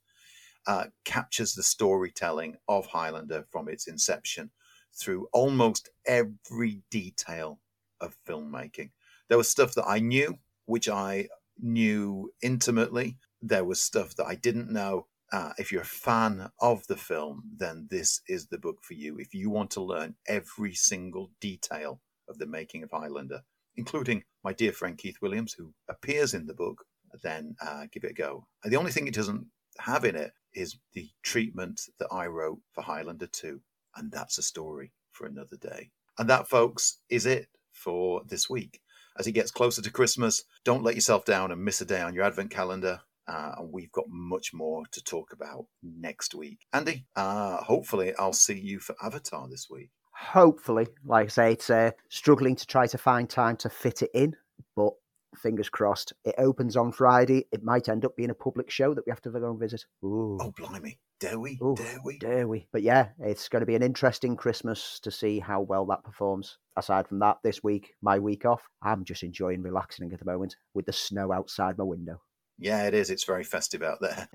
[0.66, 4.51] Uh, captures the storytelling of Highlander from its inception
[4.94, 7.61] through almost every detail
[8.01, 8.90] of filmmaking.
[9.28, 11.28] There was stuff that I knew, which I
[11.59, 13.16] knew intimately.
[13.40, 15.07] There was stuff that I didn't know.
[15.32, 19.19] Uh, if you're a fan of the film, then this is the book for you.
[19.19, 23.43] If you want to learn every single detail of the making of Highlander,
[23.77, 26.85] including my dear friend Keith Williams, who appears in the book,
[27.23, 28.47] then uh, give it a go.
[28.65, 29.47] The only thing it doesn't
[29.78, 33.61] have in it is the treatment that I wrote for Highlander 2.
[33.97, 35.90] And that's a story for another day.
[36.19, 38.81] And that, folks, is it for this week.
[39.19, 42.15] As it gets closer to Christmas, don't let yourself down and miss a day on
[42.15, 43.01] your advent calendar.
[43.31, 46.66] Uh, and we've got much more to talk about next week.
[46.73, 49.90] Andy, uh, hopefully I'll see you for Avatar this week.
[50.12, 54.11] Hopefully, like I say, it's uh, struggling to try to find time to fit it
[54.12, 54.35] in,
[54.74, 54.94] but
[55.36, 56.12] fingers crossed.
[56.24, 57.47] It opens on Friday.
[57.52, 59.85] It might end up being a public show that we have to go and visit.
[60.05, 60.36] Ooh.
[60.40, 60.98] Oh, blimey.
[61.20, 61.59] Dare we?
[61.62, 62.19] Ooh, Dare we?
[62.19, 62.66] Dare we?
[62.73, 66.59] But yeah, it's going to be an interesting Christmas to see how well that performs.
[66.77, 70.57] Aside from that, this week, my week off, I'm just enjoying relaxing at the moment
[70.74, 72.20] with the snow outside my window.
[72.60, 73.10] Yeah, it is.
[73.10, 74.28] It's very festive out there.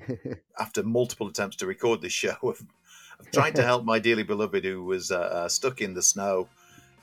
[0.59, 2.61] After multiple attempts to record this show of,
[3.19, 6.47] of trying to help my dearly beloved who was uh, uh, stuck in the snow,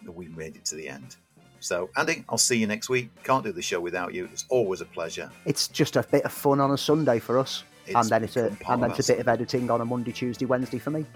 [0.07, 1.17] we made it to the end.
[1.61, 3.11] So, Andy, I'll see you next week.
[3.23, 4.29] Can't do the show without you.
[4.33, 5.31] It's always a pleasure.
[5.47, 7.63] It's just a bit of fun on a Sunday for us.
[7.87, 10.13] It's and then it's a and then it's a bit of editing on a Monday,
[10.13, 11.07] Tuesday, Wednesday for me.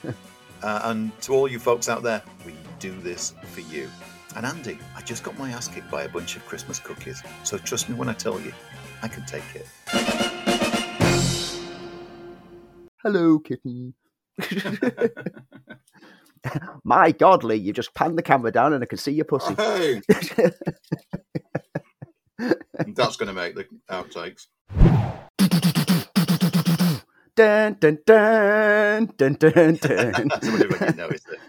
[0.64, 3.90] Uh, and to all you folks out there, we do this for you.
[4.38, 7.22] And Andy, I just got my ass kicked by a bunch of Christmas cookies.
[7.44, 8.54] So trust me when I tell you,
[9.04, 9.68] I can take it.
[13.04, 13.94] Hello, kitten.
[16.86, 19.56] My God, Lee, you just panned the camera down and I can see your pussy.
[19.56, 20.02] Hey!
[22.96, 24.48] That's going to make the outtakes.
[27.36, 30.30] dun, dun, dun, dun, dun, dun.
[30.42, 31.40] Somebody fucking noticed it.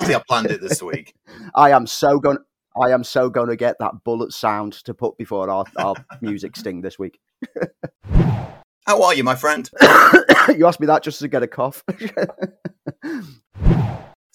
[0.00, 1.14] You see, I planned it this week.
[1.54, 2.36] I am so going.
[2.80, 6.56] I am so going to get that bullet sound to put before our, our music
[6.56, 7.18] sting this week.
[8.86, 9.68] How are you, my friend?
[10.56, 11.84] you asked me that just to get a cough.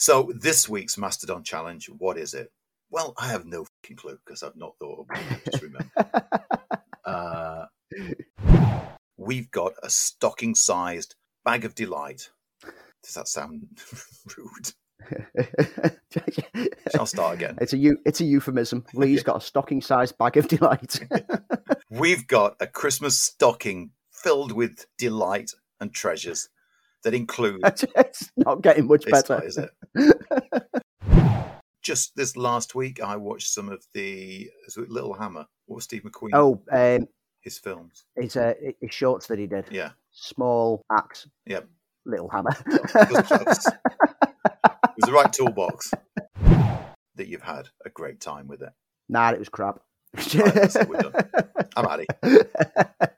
[0.04, 2.52] So, this week's Mastodon Challenge, what is it?
[2.90, 5.18] Well, I have no fucking clue because I've not thought of one.
[5.18, 5.90] I Just remember.
[7.06, 7.66] uh,
[9.16, 11.16] we've got a stocking sized
[11.46, 12.32] bag of delight.
[13.02, 13.80] Does that sound
[14.38, 14.74] rude?
[16.94, 17.58] Shall start again.
[17.62, 18.86] It's a eu- it's a euphemism.
[18.94, 21.00] Lee's got a stocking sized bag of delight.
[21.90, 26.50] We've got a Christmas stocking filled with delight and treasures
[27.04, 27.62] that include.
[27.66, 29.36] it's not getting much better.
[29.36, 29.70] not, is it?
[31.82, 35.46] Just this last week, I watched some of the Little Hammer.
[35.66, 36.30] What was Steve McQueen?
[36.34, 37.08] Oh, um,
[37.42, 38.06] his films.
[38.16, 39.66] it's uh, it's shorts that he did.
[39.70, 39.92] Yeah.
[40.12, 41.68] Small axe, Yep.
[42.06, 42.52] little hammer.
[44.98, 45.06] It was close.
[45.06, 45.92] It was the right toolbox
[47.16, 48.74] that you've had a great time with it.
[49.10, 49.80] nah, it was crap.
[50.16, 51.14] Right, that's it, we're done.
[51.76, 53.18] I'm out of here.